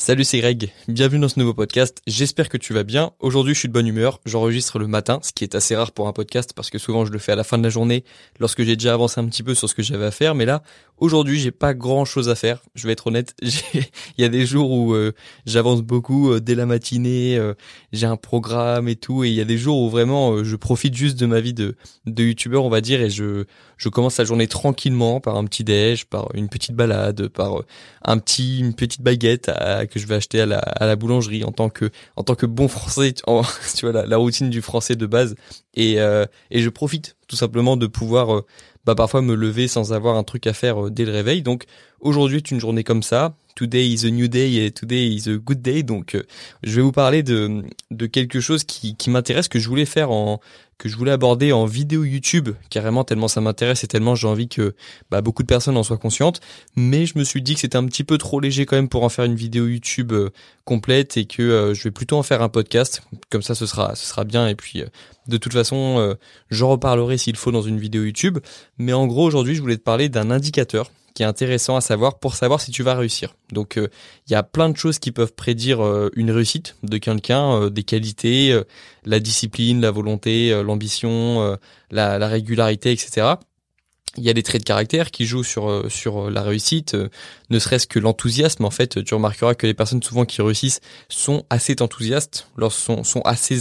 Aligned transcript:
Salut, 0.00 0.24
c'est 0.24 0.38
Greg. 0.38 0.72
Bienvenue 0.88 1.20
dans 1.20 1.28
ce 1.28 1.38
nouveau 1.38 1.52
podcast. 1.52 2.00
J'espère 2.06 2.48
que 2.48 2.56
tu 2.56 2.72
vas 2.72 2.84
bien. 2.84 3.10
Aujourd'hui, 3.20 3.52
je 3.52 3.58
suis 3.58 3.68
de 3.68 3.74
bonne 3.74 3.86
humeur. 3.86 4.18
J'enregistre 4.24 4.78
le 4.78 4.86
matin, 4.86 5.20
ce 5.22 5.30
qui 5.30 5.44
est 5.44 5.54
assez 5.54 5.76
rare 5.76 5.92
pour 5.92 6.08
un 6.08 6.14
podcast 6.14 6.54
parce 6.56 6.70
que 6.70 6.78
souvent 6.78 7.04
je 7.04 7.12
le 7.12 7.18
fais 7.18 7.32
à 7.32 7.36
la 7.36 7.44
fin 7.44 7.58
de 7.58 7.62
la 7.62 7.68
journée 7.68 8.02
lorsque 8.38 8.62
j'ai 8.62 8.76
déjà 8.76 8.94
avancé 8.94 9.20
un 9.20 9.26
petit 9.26 9.42
peu 9.42 9.54
sur 9.54 9.68
ce 9.68 9.74
que 9.74 9.82
j'avais 9.82 10.06
à 10.06 10.10
faire. 10.10 10.34
Mais 10.34 10.46
là, 10.46 10.62
aujourd'hui, 10.96 11.38
j'ai 11.38 11.50
pas 11.50 11.74
grand 11.74 12.06
chose 12.06 12.30
à 12.30 12.34
faire. 12.34 12.62
Je 12.74 12.86
vais 12.86 12.94
être 12.94 13.08
honnête. 13.08 13.34
Il 13.42 13.82
y 14.16 14.24
a 14.24 14.30
des 14.30 14.46
jours 14.46 14.70
où 14.70 14.94
euh, 14.94 15.12
j'avance 15.44 15.82
beaucoup 15.82 16.32
euh, 16.32 16.40
dès 16.40 16.54
la 16.54 16.64
matinée. 16.64 17.36
Euh, 17.36 17.52
j'ai 17.92 18.06
un 18.06 18.16
programme 18.16 18.88
et 18.88 18.96
tout. 18.96 19.22
Et 19.22 19.28
il 19.28 19.34
y 19.34 19.40
a 19.42 19.44
des 19.44 19.58
jours 19.58 19.82
où 19.82 19.90
vraiment 19.90 20.42
je 20.42 20.56
profite 20.56 20.94
juste 20.94 21.20
de 21.20 21.26
ma 21.26 21.40
vie 21.40 21.52
de, 21.52 21.76
de 22.06 22.24
youtubeur, 22.24 22.64
on 22.64 22.70
va 22.70 22.80
dire, 22.80 23.02
et 23.02 23.10
je, 23.10 23.44
je 23.76 23.88
commence 23.90 24.16
la 24.16 24.24
journée 24.24 24.46
tranquillement 24.46 25.20
par 25.20 25.36
un 25.36 25.44
petit 25.44 25.62
déj, 25.62 26.06
par 26.06 26.28
une 26.34 26.48
petite 26.48 26.74
balade, 26.74 27.28
par 27.28 27.64
un 28.02 28.18
petit, 28.18 28.60
une 28.60 28.74
petite 28.74 29.02
baguette 29.02 29.50
à 29.50 29.86
que 29.90 29.98
je 29.98 30.06
vais 30.06 30.14
acheter 30.14 30.40
à 30.40 30.46
la, 30.46 30.58
à 30.58 30.86
la 30.86 30.96
boulangerie 30.96 31.44
en 31.44 31.52
tant 31.52 31.68
que 31.68 31.90
en 32.16 32.22
tant 32.22 32.34
que 32.34 32.46
bon 32.46 32.68
français, 32.68 33.12
tu, 33.14 33.22
vois 33.82 33.92
la, 33.92 34.06
la, 34.06 34.16
routine 34.16 34.50
du 34.50 34.62
français 34.62 34.96
de 34.96 35.06
base 35.06 35.34
et 35.74 36.00
euh, 36.00 36.24
et 36.50 36.62
je 36.62 36.68
profite 36.70 37.16
tout 37.28 37.36
simplement 37.36 37.76
de 37.76 37.86
pouvoir 37.86 38.34
euh, 38.34 38.46
bah 38.84 38.94
parfois 38.94 39.22
me 39.22 39.34
lever 39.34 39.68
sans 39.68 39.92
avoir 39.92 40.16
un 40.16 40.24
truc 40.24 40.46
à 40.46 40.52
faire 40.52 40.86
euh, 40.86 40.90
dès 40.90 41.04
le 41.04 41.12
réveil. 41.12 41.42
Donc 41.42 41.64
aujourd'hui 42.00 42.38
est 42.38 42.50
une 42.50 42.60
journée 42.60 42.84
comme 42.84 43.02
ça. 43.02 43.34
Today 43.54 43.92
is 43.92 44.06
a 44.06 44.10
new 44.10 44.28
day 44.28 44.64
et 44.64 44.70
today 44.70 45.08
is 45.08 45.28
a 45.28 45.36
good 45.36 45.62
day. 45.62 45.82
Donc 45.82 46.16
je 46.62 46.76
vais 46.76 46.82
vous 46.82 46.92
parler 46.92 47.22
de 47.22 47.62
de 47.90 48.06
quelque 48.06 48.40
chose 48.40 48.64
qui 48.64 48.96
qui 48.96 49.10
m'intéresse 49.10 49.48
que 49.48 49.58
je 49.58 49.68
voulais 49.68 49.86
faire 49.86 50.10
en 50.10 50.40
que 50.80 50.88
je 50.88 50.96
voulais 50.96 51.12
aborder 51.12 51.52
en 51.52 51.66
vidéo 51.66 52.04
YouTube, 52.04 52.48
carrément 52.70 53.04
tellement 53.04 53.28
ça 53.28 53.42
m'intéresse 53.42 53.84
et 53.84 53.86
tellement 53.86 54.14
j'ai 54.14 54.26
envie 54.26 54.48
que 54.48 54.74
bah, 55.10 55.20
beaucoup 55.20 55.42
de 55.42 55.46
personnes 55.46 55.76
en 55.76 55.82
soient 55.82 55.98
conscientes. 55.98 56.40
Mais 56.74 57.04
je 57.04 57.18
me 57.18 57.22
suis 57.22 57.42
dit 57.42 57.54
que 57.54 57.60
c'était 57.60 57.76
un 57.76 57.84
petit 57.84 58.02
peu 58.02 58.16
trop 58.16 58.40
léger 58.40 58.64
quand 58.64 58.76
même 58.76 58.88
pour 58.88 59.04
en 59.04 59.10
faire 59.10 59.26
une 59.26 59.34
vidéo 59.34 59.66
YouTube 59.66 60.12
euh, 60.12 60.30
complète 60.64 61.18
et 61.18 61.26
que 61.26 61.42
euh, 61.42 61.74
je 61.74 61.84
vais 61.84 61.90
plutôt 61.90 62.16
en 62.16 62.22
faire 62.22 62.40
un 62.40 62.48
podcast. 62.48 63.02
Comme 63.28 63.42
ça, 63.42 63.54
ce 63.54 63.66
sera, 63.66 63.94
ce 63.94 64.06
sera 64.06 64.24
bien. 64.24 64.48
Et 64.48 64.54
puis, 64.54 64.80
euh, 64.80 64.86
de 65.28 65.36
toute 65.36 65.52
façon, 65.52 66.16
j'en 66.50 66.70
reparlerai 66.70 67.16
s'il 67.16 67.36
faut 67.36 67.52
dans 67.52 67.62
une 67.62 67.78
vidéo 67.78 68.02
YouTube. 68.02 68.38
Mais 68.78 68.92
en 68.92 69.06
gros, 69.06 69.24
aujourd'hui, 69.24 69.54
je 69.54 69.60
voulais 69.60 69.76
te 69.76 69.82
parler 69.82 70.08
d'un 70.08 70.30
indicateur 70.30 70.90
qui 71.14 71.22
est 71.22 71.26
intéressant 71.26 71.76
à 71.76 71.80
savoir 71.80 72.18
pour 72.18 72.34
savoir 72.34 72.60
si 72.60 72.70
tu 72.70 72.82
vas 72.82 72.94
réussir. 72.94 73.34
Donc 73.52 73.76
il 73.76 74.32
y 74.32 74.34
a 74.34 74.42
plein 74.42 74.68
de 74.68 74.76
choses 74.76 74.98
qui 74.98 75.12
peuvent 75.12 75.34
prédire 75.34 75.80
une 76.14 76.30
réussite 76.30 76.76
de 76.82 76.98
quelqu'un, 76.98 77.68
des 77.68 77.82
qualités, 77.82 78.58
la 79.04 79.20
discipline, 79.20 79.80
la 79.80 79.90
volonté, 79.90 80.62
l'ambition, 80.62 81.58
la, 81.90 82.18
la, 82.18 82.28
régularité, 82.28 82.92
etc 82.92 83.34
il 84.16 84.24
y 84.24 84.30
a 84.30 84.32
des 84.32 84.42
traits 84.42 84.62
de 84.62 84.66
caractère 84.66 85.10
qui 85.12 85.24
jouent 85.24 85.44
sur 85.44 85.70
euh, 85.70 85.88
sur 85.88 86.26
euh, 86.26 86.30
la 86.30 86.42
réussite, 86.42 86.94
euh, 86.94 87.08
ne 87.50 87.58
serait-ce 87.60 87.86
que 87.86 88.00
l'enthousiasme. 88.00 88.64
En 88.64 88.70
fait, 88.70 89.04
tu 89.04 89.14
remarqueras 89.14 89.54
que 89.54 89.66
les 89.66 89.74
personnes 89.74 90.02
souvent 90.02 90.24
qui 90.24 90.42
réussissent 90.42 90.80
sont 91.08 91.44
assez 91.48 91.80
enthousiastes, 91.80 92.48
sont 92.70 93.04
sont 93.04 93.20
assez 93.22 93.60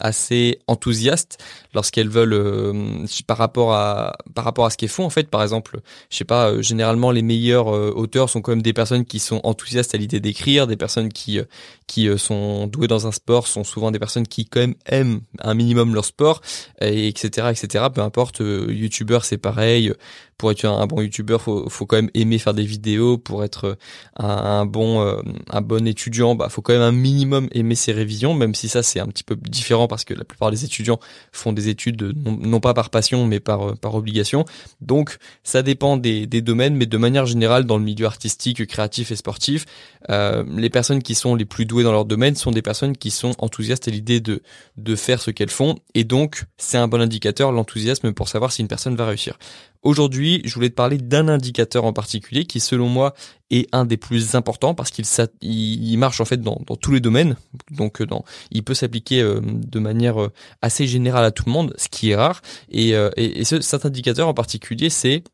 assez 0.00 0.58
enthousiastes 0.66 1.38
lorsqu'elles 1.74 2.08
veulent 2.08 3.06
par 3.26 3.38
rapport 3.38 3.72
à 3.72 4.16
par 4.34 4.44
rapport 4.44 4.66
à 4.66 4.70
ce 4.70 4.76
qu'elles 4.76 4.88
font. 4.88 5.04
En 5.04 5.10
fait, 5.10 5.28
par 5.28 5.42
exemple, 5.42 5.80
je 6.10 6.16
sais 6.16 6.24
pas, 6.24 6.60
généralement 6.60 7.12
les 7.12 7.22
meilleurs 7.22 7.68
auteurs 7.68 8.30
sont 8.30 8.40
quand 8.40 8.52
même 8.52 8.62
des 8.62 8.72
personnes 8.72 9.04
qui 9.04 9.20
sont 9.20 9.40
enthousiastes 9.44 9.94
à 9.94 9.98
l'idée 9.98 10.20
d'écrire, 10.20 10.66
des 10.66 10.76
personnes 10.76 11.12
qui 11.12 11.40
qui 11.86 12.08
sont 12.18 12.66
douées 12.66 12.88
dans 12.88 13.06
un 13.06 13.12
sport 13.12 13.46
sont 13.46 13.64
souvent 13.64 13.90
des 13.90 13.98
personnes 13.98 14.26
qui 14.26 14.46
quand 14.46 14.60
même 14.60 14.74
aiment 14.86 15.20
un 15.40 15.54
minimum 15.54 15.94
leur 15.94 16.04
sport, 16.04 16.40
et 16.80 17.06
etc 17.08 17.48
etc. 17.50 17.86
Peu 17.94 18.00
importe, 18.00 18.40
youtubeur 18.40 19.24
c'est 19.24 19.38
pas 19.38 19.51
pareil. 19.54 19.96
Pour 20.38 20.50
être 20.50 20.64
un 20.64 20.86
bon 20.86 21.00
youtubeur, 21.02 21.40
faut, 21.40 21.68
faut 21.68 21.86
quand 21.86 21.96
même 21.96 22.10
aimer 22.14 22.38
faire 22.38 22.54
des 22.54 22.64
vidéos. 22.64 23.18
Pour 23.18 23.44
être 23.44 23.78
un, 24.16 24.66
bon 24.66 25.00
euh, 25.00 25.20
un 25.50 25.60
bon 25.60 25.86
étudiant, 25.86 26.34
bah 26.34 26.48
faut 26.48 26.62
quand 26.62 26.72
même 26.72 26.82
un 26.82 26.92
minimum 26.92 27.48
aimer 27.52 27.74
ses 27.74 27.92
révisions, 27.92 28.34
même 28.34 28.54
si 28.54 28.68
ça 28.68 28.82
c'est 28.82 29.00
un 29.00 29.06
petit 29.06 29.24
peu 29.24 29.36
différent 29.36 29.86
parce 29.86 30.04
que 30.04 30.14
la 30.14 30.24
plupart 30.24 30.50
des 30.50 30.64
étudiants 30.64 30.98
font 31.32 31.52
des 31.52 31.68
études 31.68 32.12
non, 32.24 32.60
pas 32.60 32.74
par 32.74 32.90
passion 32.90 33.26
mais 33.26 33.40
par 33.40 33.70
euh, 33.70 33.74
par 33.74 33.94
obligation. 33.94 34.44
Donc 34.80 35.18
ça 35.44 35.62
dépend 35.62 35.96
des, 35.96 36.26
des 36.26 36.40
domaines, 36.40 36.74
mais 36.74 36.86
de 36.86 36.96
manière 36.98 37.26
générale 37.26 37.64
dans 37.64 37.78
le 37.78 37.84
milieu 37.84 38.06
artistique, 38.06 38.66
créatif 38.66 39.10
et 39.12 39.16
sportif, 39.16 39.66
euh, 40.10 40.44
les 40.56 40.70
personnes 40.70 41.02
qui 41.02 41.14
sont 41.14 41.34
les 41.34 41.44
plus 41.44 41.66
douées 41.66 41.84
dans 41.84 41.92
leur 41.92 42.04
domaine 42.04 42.34
sont 42.34 42.50
des 42.50 42.62
personnes 42.62 42.96
qui 42.96 43.10
sont 43.10 43.34
enthousiastes 43.38 43.88
à 43.88 43.90
l'idée 43.90 44.20
de 44.20 44.42
de 44.76 44.96
faire 44.96 45.20
ce 45.20 45.30
qu'elles 45.30 45.50
font 45.50 45.76
et 45.94 46.04
donc 46.04 46.44
c'est 46.56 46.78
un 46.78 46.88
bon 46.88 47.00
indicateur 47.00 47.52
l'enthousiasme 47.52 48.12
pour 48.12 48.28
savoir 48.28 48.52
si 48.52 48.62
une 48.62 48.68
personne 48.68 48.96
va 48.96 49.06
réussir. 49.06 49.38
Aujourd'hui, 49.82 50.42
je 50.44 50.54
voulais 50.54 50.70
te 50.70 50.76
parler 50.76 50.96
d'un 50.96 51.26
indicateur 51.26 51.84
en 51.84 51.92
particulier 51.92 52.44
qui, 52.44 52.60
selon 52.60 52.88
moi, 52.88 53.14
est 53.50 53.68
un 53.72 53.84
des 53.84 53.96
plus 53.96 54.36
importants 54.36 54.74
parce 54.74 54.92
qu'il 54.92 55.04
il 55.42 55.96
marche 55.96 56.20
en 56.20 56.24
fait 56.24 56.40
dans, 56.40 56.56
tous 56.80 56.92
les 56.92 57.00
domaines. 57.00 57.36
Donc, 57.72 58.00
euh, 58.00 58.06
il 58.52 58.62
peut 58.62 58.74
s'appliquer 58.74 59.20
euh, 59.20 59.40
de 59.42 59.78
manière 59.80 60.22
euh, 60.22 60.32
assez 60.62 60.86
générale 60.86 61.24
à 61.24 61.32
tout 61.32 61.44
le 61.46 61.52
monde, 61.52 61.74
ce 61.78 61.88
qui 61.88 62.10
est 62.10 62.16
rare. 62.16 62.42
Et, 62.70 62.90
et, 63.16 63.44
ce, 63.44 63.60
cet 63.60 63.84
indicateur 63.84 64.28
en 64.28 64.34
particulier, 64.34 64.88
c'est 64.88 65.24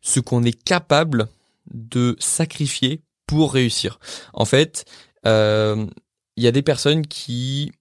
ce 0.00 0.20
qu'on 0.20 0.44
est 0.44 0.62
capable 0.62 1.26
de 1.72 2.14
sacrifier 2.20 3.02
pour 3.26 3.52
réussir. 3.52 3.98
En 4.32 4.44
fait, 4.44 4.84
il 5.24 5.88
y 6.36 6.46
a 6.46 6.52
des 6.52 6.62
personnes 6.62 7.04
qui 7.04 7.72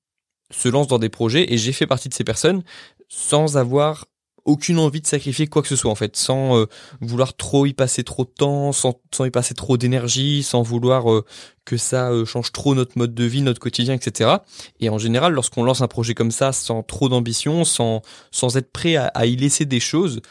se 0.49 0.69
lancent 0.69 0.87
dans 0.87 0.99
des 0.99 1.09
projets 1.09 1.53
et 1.53 1.57
j'ai 1.57 1.73
fait 1.73 1.87
partie 1.87 2.09
de 2.09 2.13
ces 2.13 2.23
personnes 2.23 2.63
sans 3.09 3.57
avoir 3.57 4.05
aucune 4.45 4.79
envie 4.79 5.01
de 5.01 5.07
sacrifier 5.07 5.47
quoi 5.47 5.61
que 5.61 5.67
ce 5.67 5.75
soit 5.75 5.91
en 5.91 5.95
fait, 5.95 6.15
sans 6.15 6.57
euh, 6.57 6.65
vouloir 7.01 7.35
trop 7.35 7.65
y 7.65 7.73
passer 7.73 8.03
trop 8.03 8.25
de 8.25 8.29
temps, 8.29 8.71
sans, 8.71 8.99
sans 9.13 9.25
y 9.25 9.31
passer 9.31 9.53
trop 9.53 9.77
d'énergie, 9.77 10.43
sans 10.43 10.61
vouloir 10.61 11.11
euh, 11.11 11.25
que 11.65 11.77
ça 11.77 12.11
euh, 12.11 12.25
change 12.25 12.51
trop 12.51 12.75
notre 12.75 12.97
mode 12.97 13.13
de 13.13 13.23
vie, 13.23 13.41
notre 13.41 13.59
quotidien, 13.59 13.93
etc. 13.93 14.37
Et 14.79 14.89
en 14.89 14.97
général, 14.97 15.33
lorsqu'on 15.33 15.63
lance 15.63 15.81
un 15.81 15.87
projet 15.87 16.13
comme 16.13 16.31
ça, 16.31 16.51
sans 16.51 16.83
trop 16.83 17.09
d'ambition, 17.09 17.63
sans 17.63 18.01
sans 18.31 18.57
être 18.57 18.71
prêt 18.71 18.95
à, 18.95 19.07
à, 19.07 19.25
y 19.25 19.35
laisser 19.35 19.65
des 19.65 19.79
choses, 19.79 20.21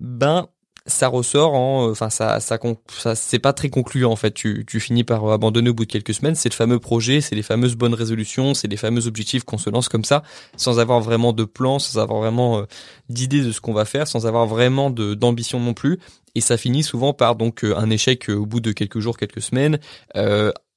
ben 0.00 0.48
ça 0.88 1.08
ressort 1.08 1.54
en, 1.54 1.86
euh, 1.86 1.90
enfin 1.92 2.10
ça, 2.10 2.40
ça, 2.40 2.58
ça 2.88 3.14
c'est 3.14 3.38
pas 3.38 3.52
très 3.52 3.68
concluant 3.68 4.10
en 4.10 4.16
fait. 4.16 4.32
Tu, 4.32 4.64
tu 4.66 4.80
finis 4.80 5.04
par 5.04 5.30
abandonner 5.30 5.70
au 5.70 5.74
bout 5.74 5.84
de 5.84 5.90
quelques 5.90 6.14
semaines. 6.14 6.34
C'est 6.34 6.48
le 6.48 6.54
fameux 6.54 6.78
projet, 6.78 7.20
c'est 7.20 7.34
les 7.34 7.42
fameuses 7.42 7.76
bonnes 7.76 7.94
résolutions, 7.94 8.54
c'est 8.54 8.68
les 8.68 8.76
fameux 8.76 9.06
objectifs 9.06 9.44
qu'on 9.44 9.58
se 9.58 9.70
lance 9.70 9.88
comme 9.88 10.04
ça, 10.04 10.22
sans 10.56 10.80
avoir 10.80 11.00
vraiment 11.00 11.32
de 11.32 11.44
plan, 11.44 11.78
sans 11.78 12.00
avoir 12.00 12.20
vraiment 12.20 12.58
euh, 12.58 12.62
d'idée 13.08 13.42
de 13.42 13.52
ce 13.52 13.60
qu'on 13.60 13.74
va 13.74 13.84
faire, 13.84 14.08
sans 14.08 14.26
avoir 14.26 14.46
vraiment 14.46 14.90
d'ambition 14.90 15.60
non 15.60 15.74
plus. 15.74 15.98
Et 16.34 16.40
ça 16.40 16.56
finit 16.56 16.82
souvent 16.82 17.12
par 17.12 17.36
donc 17.36 17.64
euh, 17.64 17.76
un 17.76 17.90
échec 17.90 18.28
au 18.28 18.46
bout 18.46 18.60
de 18.60 18.72
quelques 18.72 19.00
jours, 19.00 19.16
quelques 19.16 19.42
semaines, 19.42 19.78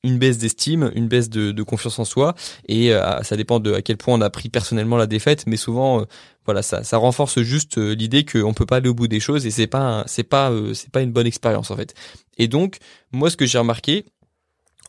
une 0.03 0.17
baisse 0.17 0.37
d'estime, 0.37 0.91
une 0.95 1.07
baisse 1.07 1.29
de, 1.29 1.63
confiance 1.63 1.99
en 1.99 2.05
soi, 2.05 2.33
et 2.67 2.93
euh, 2.93 3.21
ça 3.23 3.35
dépend 3.35 3.59
de 3.59 3.73
à 3.73 3.81
quel 3.81 3.97
point 3.97 4.15
on 4.15 4.21
a 4.21 4.29
pris 4.29 4.49
personnellement 4.49 4.97
la 4.97 5.07
défaite, 5.07 5.45
mais 5.45 5.57
souvent, 5.57 6.01
euh, 6.01 6.05
voilà, 6.45 6.63
ça, 6.63 6.83
ça 6.83 6.97
renforce 6.97 7.41
juste 7.41 7.77
euh, 7.77 7.93
l'idée 7.93 8.25
qu'on 8.25 8.53
peut 8.53 8.65
pas 8.65 8.77
aller 8.77 8.89
au 8.89 8.95
bout 8.95 9.07
des 9.07 9.19
choses. 9.19 9.45
Et 9.45 9.51
c'est 9.51 9.67
pas, 9.67 10.03
c'est 10.07 10.23
pas, 10.23 10.51
c'est 10.73 10.89
pas 10.89 11.01
une 11.01 11.11
bonne 11.11 11.27
expérience 11.27 11.69
en 11.69 11.75
fait. 11.75 11.93
Et 12.37 12.47
donc, 12.47 12.77
moi, 13.11 13.29
ce 13.29 13.37
que 13.37 13.45
j'ai 13.45 13.59
remarqué 13.59 14.05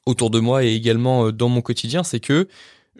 autour 0.07 0.31
de 0.31 0.41
moi 0.41 0.65
et 0.65 0.75
également 0.75 1.31
dans 1.31 1.49
mon 1.49 1.61
quotidien, 1.61 2.03
c'est 2.03 2.21
que 2.21 2.49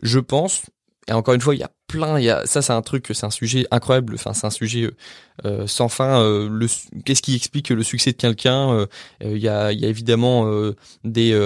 je 0.03 0.19
pense, 0.19 0.63
et 1.09 1.13
encore 1.13 1.35
une 1.35 1.41
fois, 1.41 1.55
il 1.55 1.61
y 1.61 1.65
a 1.65 1.71
plein, 1.93 2.19
il 2.19 2.25
y 2.25 2.31
a, 2.31 2.47
ça 2.47 2.63
c'est 2.63 2.73
un 2.73 2.81
truc, 2.81 3.09
c'est 3.13 3.27
un 3.27 3.31
sujet 3.31 3.67
incroyable, 3.71 4.15
enfin 4.15 4.33
c'est 4.33 4.47
un 4.47 4.51
sujet 4.51 4.91
euh, 5.45 5.67
sans 5.67 5.89
fin. 5.89 6.23
Euh, 6.23 6.49
le 6.49 6.67
qu'est-ce 7.05 7.21
qui 7.21 7.35
explique 7.35 7.69
le 7.69 7.83
succès 7.83 8.13
de 8.13 8.17
quelqu'un 8.17 8.71
euh, 8.73 8.87
Il 9.23 9.39
y, 9.39 9.49
a, 9.49 9.73
y 9.73 9.85
a 9.85 9.89
évidemment 9.89 10.51
des, 11.05 11.39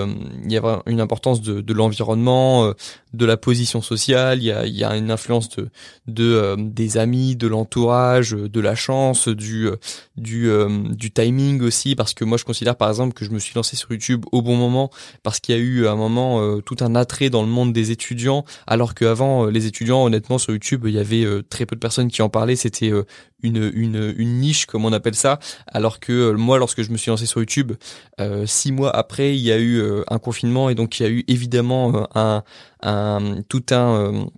il 0.44 0.52
y 0.52 0.56
a 0.56 0.82
une 0.86 1.00
importance 1.00 1.40
de, 1.40 1.60
de 1.60 1.72
l'environnement, 1.72 2.72
de 3.12 3.26
la 3.26 3.36
position 3.36 3.80
sociale. 3.82 4.38
Il 4.38 4.44
y 4.44 4.52
a, 4.52 4.66
y 4.66 4.84
a 4.84 4.96
une 4.96 5.10
influence 5.10 5.48
de, 5.56 5.68
de 6.06 6.56
des 6.58 6.96
amis, 6.96 7.34
de 7.34 7.48
l'entourage, 7.48 8.30
de 8.30 8.60
la 8.60 8.74
chance, 8.74 9.28
du 9.28 9.68
du 10.16 10.50
du 10.90 11.10
timing 11.10 11.62
aussi. 11.62 11.96
Parce 11.96 12.14
que 12.14 12.24
moi 12.24 12.38
je 12.38 12.44
considère 12.44 12.76
par 12.76 12.88
exemple 12.88 13.14
que 13.14 13.24
je 13.24 13.30
me 13.30 13.40
suis 13.40 13.54
lancé 13.56 13.74
sur 13.74 13.90
YouTube 13.90 14.24
au 14.30 14.42
bon 14.42 14.56
moment 14.56 14.90
parce 15.22 15.40
qu'il 15.40 15.56
y 15.56 15.58
a 15.58 15.60
eu 15.60 15.86
à 15.86 15.92
un 15.92 15.96
moment 15.96 16.60
tout 16.60 16.76
un 16.81 16.94
attrait 16.94 17.31
dans 17.31 17.42
le 17.42 17.49
monde 17.49 17.72
des 17.72 17.90
étudiants, 17.90 18.44
alors 18.66 18.94
qu'avant 18.94 19.46
les 19.46 19.66
étudiants 19.66 20.04
honnêtement 20.04 20.36
sur 20.38 20.53
YouTube 20.53 20.85
il 20.87 20.94
y 20.94 20.99
avait 20.99 21.25
très 21.49 21.67
peu 21.67 21.77
de 21.77 21.81
personnes 21.81 22.09
qui 22.09 22.23
en 22.23 22.29
parlaient. 22.29 22.56
C'était 22.56 22.93
une, 23.43 23.71
une, 23.75 24.41
niche 24.41 24.67
comme 24.67 24.85
on 24.85 24.93
appelle 24.93 25.15
ça 25.15 25.38
alors 25.67 26.00
que 26.00 26.12
euh, 26.12 26.33
moi 26.37 26.59
lorsque 26.59 26.83
je 26.83 26.91
me 26.91 26.97
suis 26.97 27.11
lancé 27.11 27.27
sur 27.27 27.41
YouTube 27.41 27.73
euh, 28.21 28.47
six 28.47 28.73
mois 28.73 28.94
après 28.94 29.37
il 29.37 29.43
y 29.43 29.53
a 29.53 29.59
eu 29.59 29.79
euh, 29.79 30.03
un 30.09 30.19
confinement 30.19 30.69
et 30.71 30.75
donc 30.75 30.99
il 30.99 31.03
y 31.03 31.06
a 31.06 31.11
eu 31.11 31.25
évidemment 31.29 32.09
un 32.15 32.43
tout 33.49 33.65
un 33.71 34.29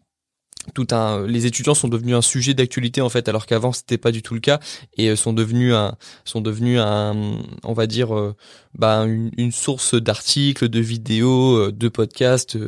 les 1.26 1.46
étudiants 1.46 1.74
sont 1.74 1.88
devenus 1.88 2.14
un 2.14 2.22
sujet 2.22 2.54
d'actualité 2.54 3.00
en 3.00 3.08
fait 3.08 3.28
alors 3.28 3.46
qu'avant 3.46 3.72
c'était 3.72 3.98
pas 3.98 4.12
du 4.12 4.22
tout 4.22 4.34
le 4.34 4.40
cas 4.40 4.60
et 4.96 5.08
euh, 5.08 5.16
sont 5.16 5.32
devenus 5.32 5.74
un 5.74 5.96
sont 6.24 6.40
devenus 6.40 6.80
un 6.80 7.38
on 7.64 7.72
va 7.72 7.86
dire 7.86 8.16
euh, 8.16 8.34
bah, 8.74 9.04
une, 9.06 9.52
source 9.52 9.94
d'articles 9.94 10.68
de 10.68 10.80
vidéos 10.80 11.56
euh, 11.56 11.72
de 11.72 11.88
podcasts 11.88 12.58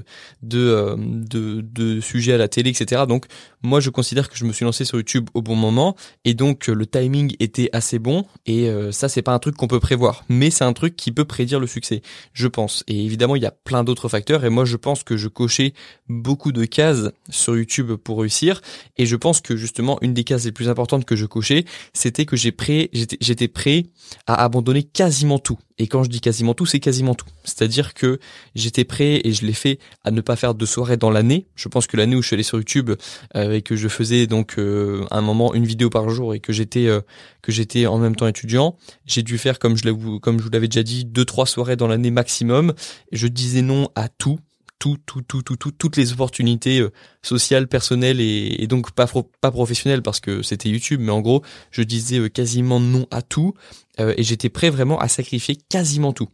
de 0.43 2.01
sujets 2.01 2.33
à 2.33 2.39
la 2.39 2.49
télé 2.49 2.71
etc 2.71 3.03
donc 3.09 3.27
moi 3.63 3.81
je 3.81 3.91
considère 3.91 4.29
que 4.29 4.37
je 4.37 4.45
me 4.45 4.53
suis 4.53 4.65
lancé 4.65 4.85
sur 4.85 4.99
YouTube 4.99 5.29
au 5.35 5.43
bon 5.43 5.57
moment 5.57 5.97
et 6.25 6.35
donc 6.35 6.69
le 6.69 6.87
timing 6.87 7.35
était 7.41 7.69
assez 7.73 7.99
bon 7.99 8.25
et 8.47 8.71
ça 8.91 9.09
c'est 9.09 9.23
pas 9.23 9.33
un 9.33 9.39
truc 9.39 9.57
qu'on 9.57 9.69
peut 9.69 9.81
prévoir 9.81 10.25
mais 10.29 10.51
c'est 10.51 10.65
un 10.65 10.73
truc 10.73 10.97
qui 10.97 11.13
peut 11.13 11.25
prédire 11.25 11.61
le 11.61 11.67
succès 11.67 12.03
je 12.33 12.49
pense. 12.49 12.85
Et 12.87 13.05
évidemment 13.05 13.37
il 13.37 13.43
y 13.43 13.47
a 13.47 13.51
plein 13.51 13.85
d'autres 13.85 14.09
facteurs 14.09 14.45
et 14.45 14.51
moi 14.51 14.65
je 14.65 14.77
pense 14.77 15.03
que 15.03 15.17
je 15.17 15.29
cochais 15.29 15.73
beaucoup 16.09 16.53
de 16.53 16.65
cases 16.65 17.11
sur 17.29 17.57
YouTube 17.57 17.93
pour 18.03 18.21
réussir. 18.21 18.61
Et 18.97 19.07
je 19.07 19.17
pense 19.17 19.41
que 19.41 19.57
justement, 19.57 19.99
une 20.03 20.15
des 20.15 20.25
cases 20.25 20.45
les 20.45 20.53
plus 20.53 20.69
importantes 20.69 21.05
que 21.05 21.17
je 21.17 21.27
cochais, 21.27 21.65
c'était 21.93 22.27
que 22.27 22.37
j'étais 22.37 23.49
prêt 23.49 23.87
à 24.27 24.43
abandonner 24.43 24.83
quasiment 24.83 25.39
tout. 25.39 25.59
Et 25.81 25.87
quand 25.87 26.03
je 26.03 26.11
dis 26.11 26.21
quasiment 26.21 26.53
tout, 26.53 26.67
c'est 26.67 26.79
quasiment 26.79 27.15
tout. 27.15 27.27
C'est-à-dire 27.43 27.95
que 27.95 28.19
j'étais 28.55 28.85
prêt 28.85 29.23
et 29.25 29.33
je 29.33 29.47
l'ai 29.47 29.55
fait 29.55 29.79
à 30.05 30.11
ne 30.11 30.21
pas 30.21 30.37
faire 30.37 30.55
de 30.55 30.67
soirée 30.67 30.99
dans 30.99 31.11
l'année. 31.11 31.47
Je 31.55 31.69
pense 31.69 31.87
que 31.87 31.97
l'année 31.97 32.17
où 32.17 32.23
je 32.23 32.27
suis 32.27 32.35
allé 32.35 32.43
sur 32.43 32.59
YouTube 32.59 32.91
euh, 33.35 33.53
et 33.53 33.63
que 33.63 33.77
je 33.77 33.89
faisais 33.89 34.27
donc 34.27 34.59
euh, 34.59 35.07
un 35.11 35.23
moment 35.23 35.55
une 35.55 35.65
vidéo 35.65 35.89
par 35.89 36.11
jour 36.11 36.35
et 36.35 36.41
que 36.41 36.53
j'étais 36.53 36.87
euh, 36.87 37.01
que 37.41 37.51
j'étais 37.51 37.87
en 37.87 37.97
même 37.97 38.15
temps 38.15 38.27
étudiant, 38.27 38.77
j'ai 39.07 39.23
dû 39.23 39.39
faire 39.39 39.59
comme 39.59 39.75
je 39.75 40.19
comme 40.19 40.39
je 40.39 40.45
vous 40.45 40.51
l'avais 40.51 40.69
déjà 40.69 40.83
dit 40.83 41.07
deux 41.07 41.25
trois 41.25 41.47
soirées 41.47 41.77
dans 41.77 41.89
l'année 41.89 42.11
maximum. 42.11 42.75
Je 43.11 43.27
disais 43.27 43.63
non 43.63 43.89
à 43.95 44.11
tout 44.11 44.39
tout, 44.81 44.97
tout, 45.05 45.21
tout, 45.21 45.43
tout, 45.43 45.57
tout, 45.57 45.71
toutes 45.71 45.97
les 45.97 46.13
opportunités 46.13 46.81
euh, 46.81 46.91
sociales, 47.23 47.69
personnelles 47.69 48.21
et, 48.21 48.67
donc 48.67 48.91
pas 48.93 49.07
pas 49.41 49.51
professionnelles 49.53 50.03
parce 50.03 50.21
que 50.21 50.43
c'était 50.43 50.71
YouTube, 50.71 51.01
mais 51.03 51.13
en 51.13 51.21
gros, 51.21 51.45
je 51.71 51.83
disais 51.83 52.19
euh, 52.19 52.29
quasiment 52.29 52.81
non 52.81 53.07
à 53.11 53.23
tout 53.23 53.53
euh, 54.01 54.15
et 54.17 54.25
j'étais 54.25 54.49
prêt 54.49 54.71
vraiment 54.71 54.99
à 54.99 55.07
sacrifier 55.07 55.57
quasiment 55.69 56.13
tout. 56.13 56.29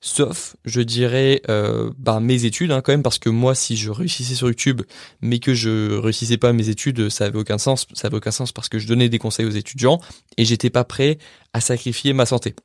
Sauf, 0.00 0.56
je 0.64 0.80
dirais, 0.80 1.42
bah, 1.96 2.18
mes 2.18 2.44
études 2.44 2.72
hein, 2.72 2.80
quand 2.80 2.90
même 2.90 3.04
parce 3.04 3.20
que 3.20 3.28
moi, 3.28 3.54
si 3.54 3.76
je 3.76 3.88
réussissais 3.88 4.34
sur 4.34 4.48
YouTube, 4.48 4.82
mais 5.20 5.38
que 5.38 5.54
je 5.54 5.96
réussissais 5.96 6.38
pas 6.38 6.52
mes 6.52 6.68
études, 6.70 7.08
ça 7.08 7.26
avait 7.26 7.38
aucun 7.38 7.58
sens. 7.58 7.86
Ça 7.92 8.08
avait 8.08 8.16
aucun 8.16 8.32
sens 8.32 8.50
parce 8.50 8.68
que 8.68 8.80
je 8.80 8.88
donnais 8.88 9.08
des 9.08 9.20
conseils 9.20 9.46
aux 9.46 9.50
étudiants 9.50 10.00
et 10.38 10.44
j'étais 10.44 10.70
pas 10.70 10.82
prêt 10.82 11.18
à 11.52 11.60
sacrifier 11.60 12.14
ma 12.14 12.26
santé. 12.26 12.56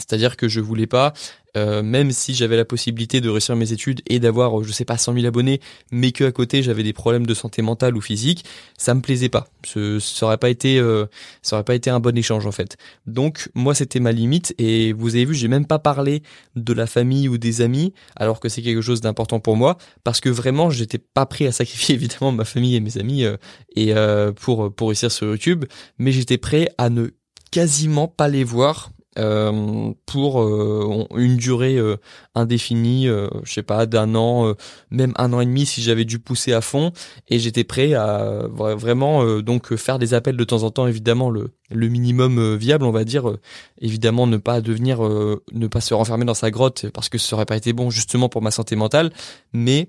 C'est-à-dire 0.00 0.36
que 0.36 0.48
je 0.48 0.60
voulais 0.60 0.86
pas, 0.86 1.12
euh, 1.56 1.82
même 1.82 2.12
si 2.12 2.34
j'avais 2.34 2.56
la 2.56 2.64
possibilité 2.64 3.20
de 3.20 3.28
réussir 3.28 3.56
mes 3.56 3.72
études 3.72 4.02
et 4.08 4.20
d'avoir, 4.20 4.62
je 4.62 4.72
sais 4.72 4.84
pas, 4.84 4.96
100 4.96 5.14
000 5.14 5.26
abonnés, 5.26 5.60
mais 5.90 6.12
que 6.12 6.24
à 6.24 6.32
côté 6.32 6.62
j'avais 6.62 6.82
des 6.82 6.92
problèmes 6.92 7.26
de 7.26 7.34
santé 7.34 7.62
mentale 7.62 7.96
ou 7.96 8.00
physique, 8.00 8.44
ça 8.78 8.94
me 8.94 9.00
plaisait 9.00 9.28
pas. 9.28 9.48
Ce, 9.64 9.98
ça 9.98 10.26
aurait 10.26 10.38
pas 10.38 10.50
été, 10.50 10.78
euh, 10.78 11.06
ça 11.42 11.56
aurait 11.56 11.64
pas 11.64 11.74
été 11.74 11.90
un 11.90 12.00
bon 12.00 12.16
échange 12.16 12.46
en 12.46 12.52
fait. 12.52 12.76
Donc 13.06 13.50
moi 13.54 13.74
c'était 13.74 14.00
ma 14.00 14.12
limite 14.12 14.54
et 14.58 14.92
vous 14.92 15.14
avez 15.16 15.24
vu, 15.24 15.34
j'ai 15.34 15.48
même 15.48 15.66
pas 15.66 15.78
parlé 15.78 16.22
de 16.54 16.72
la 16.72 16.86
famille 16.86 17.28
ou 17.28 17.38
des 17.38 17.62
amis, 17.62 17.92
alors 18.16 18.40
que 18.40 18.48
c'est 18.48 18.62
quelque 18.62 18.82
chose 18.82 19.00
d'important 19.00 19.40
pour 19.40 19.56
moi, 19.56 19.76
parce 20.04 20.20
que 20.20 20.28
vraiment 20.28 20.70
j'étais 20.70 20.98
pas 20.98 21.26
prêt 21.26 21.46
à 21.46 21.52
sacrifier 21.52 21.94
évidemment 21.96 22.32
ma 22.32 22.44
famille 22.44 22.76
et 22.76 22.80
mes 22.80 22.98
amis 22.98 23.24
euh, 23.24 23.36
et 23.76 23.94
pour 24.36 24.72
pour 24.74 24.88
réussir 24.88 25.10
sur 25.10 25.28
YouTube, 25.28 25.64
mais 25.98 26.12
j'étais 26.12 26.38
prêt 26.38 26.68
à 26.78 26.90
ne 26.90 27.08
quasiment 27.50 28.08
pas 28.08 28.28
les 28.28 28.44
voir 28.44 28.90
euh, 29.18 29.92
pour 30.06 30.40
euh, 30.40 31.04
une 31.16 31.36
durée 31.36 31.76
euh, 31.76 31.96
indéfinie, 32.36 33.06
je 33.06 33.52
sais 33.52 33.64
pas, 33.64 33.86
d'un 33.86 34.14
an, 34.14 34.54
même 34.90 35.12
un 35.16 35.32
an 35.32 35.40
et 35.40 35.46
demi 35.46 35.66
si 35.66 35.82
j'avais 35.82 36.04
dû 36.04 36.18
pousser 36.18 36.52
à 36.52 36.60
fond. 36.60 36.92
Et 37.28 37.38
j'étais 37.38 37.64
prêt 37.64 37.94
à 37.94 38.46
vraiment 38.48 39.40
donc 39.40 39.74
faire 39.76 39.98
des 39.98 40.14
appels 40.14 40.36
de 40.36 40.44
temps 40.44 40.62
en 40.62 40.70
temps, 40.70 40.86
évidemment 40.86 41.30
le, 41.30 41.50
le 41.70 41.88
minimum 41.88 42.56
viable, 42.56 42.84
on 42.84 42.92
va 42.92 43.04
dire. 43.04 43.36
évidemment, 43.80 44.26
ne 44.26 44.36
pas 44.36 44.60
devenir, 44.60 45.00
ne 45.02 45.66
pas 45.66 45.80
se 45.80 45.94
renfermer 45.94 46.24
dans 46.24 46.34
sa 46.34 46.50
grotte 46.50 46.88
parce 46.90 47.08
que 47.08 47.18
ça 47.18 47.36
aurait 47.36 47.46
pas 47.46 47.56
été 47.56 47.72
bon 47.72 47.90
justement 47.90 48.28
pour 48.28 48.42
ma 48.42 48.50
santé 48.50 48.76
mentale, 48.76 49.12
mais 49.52 49.88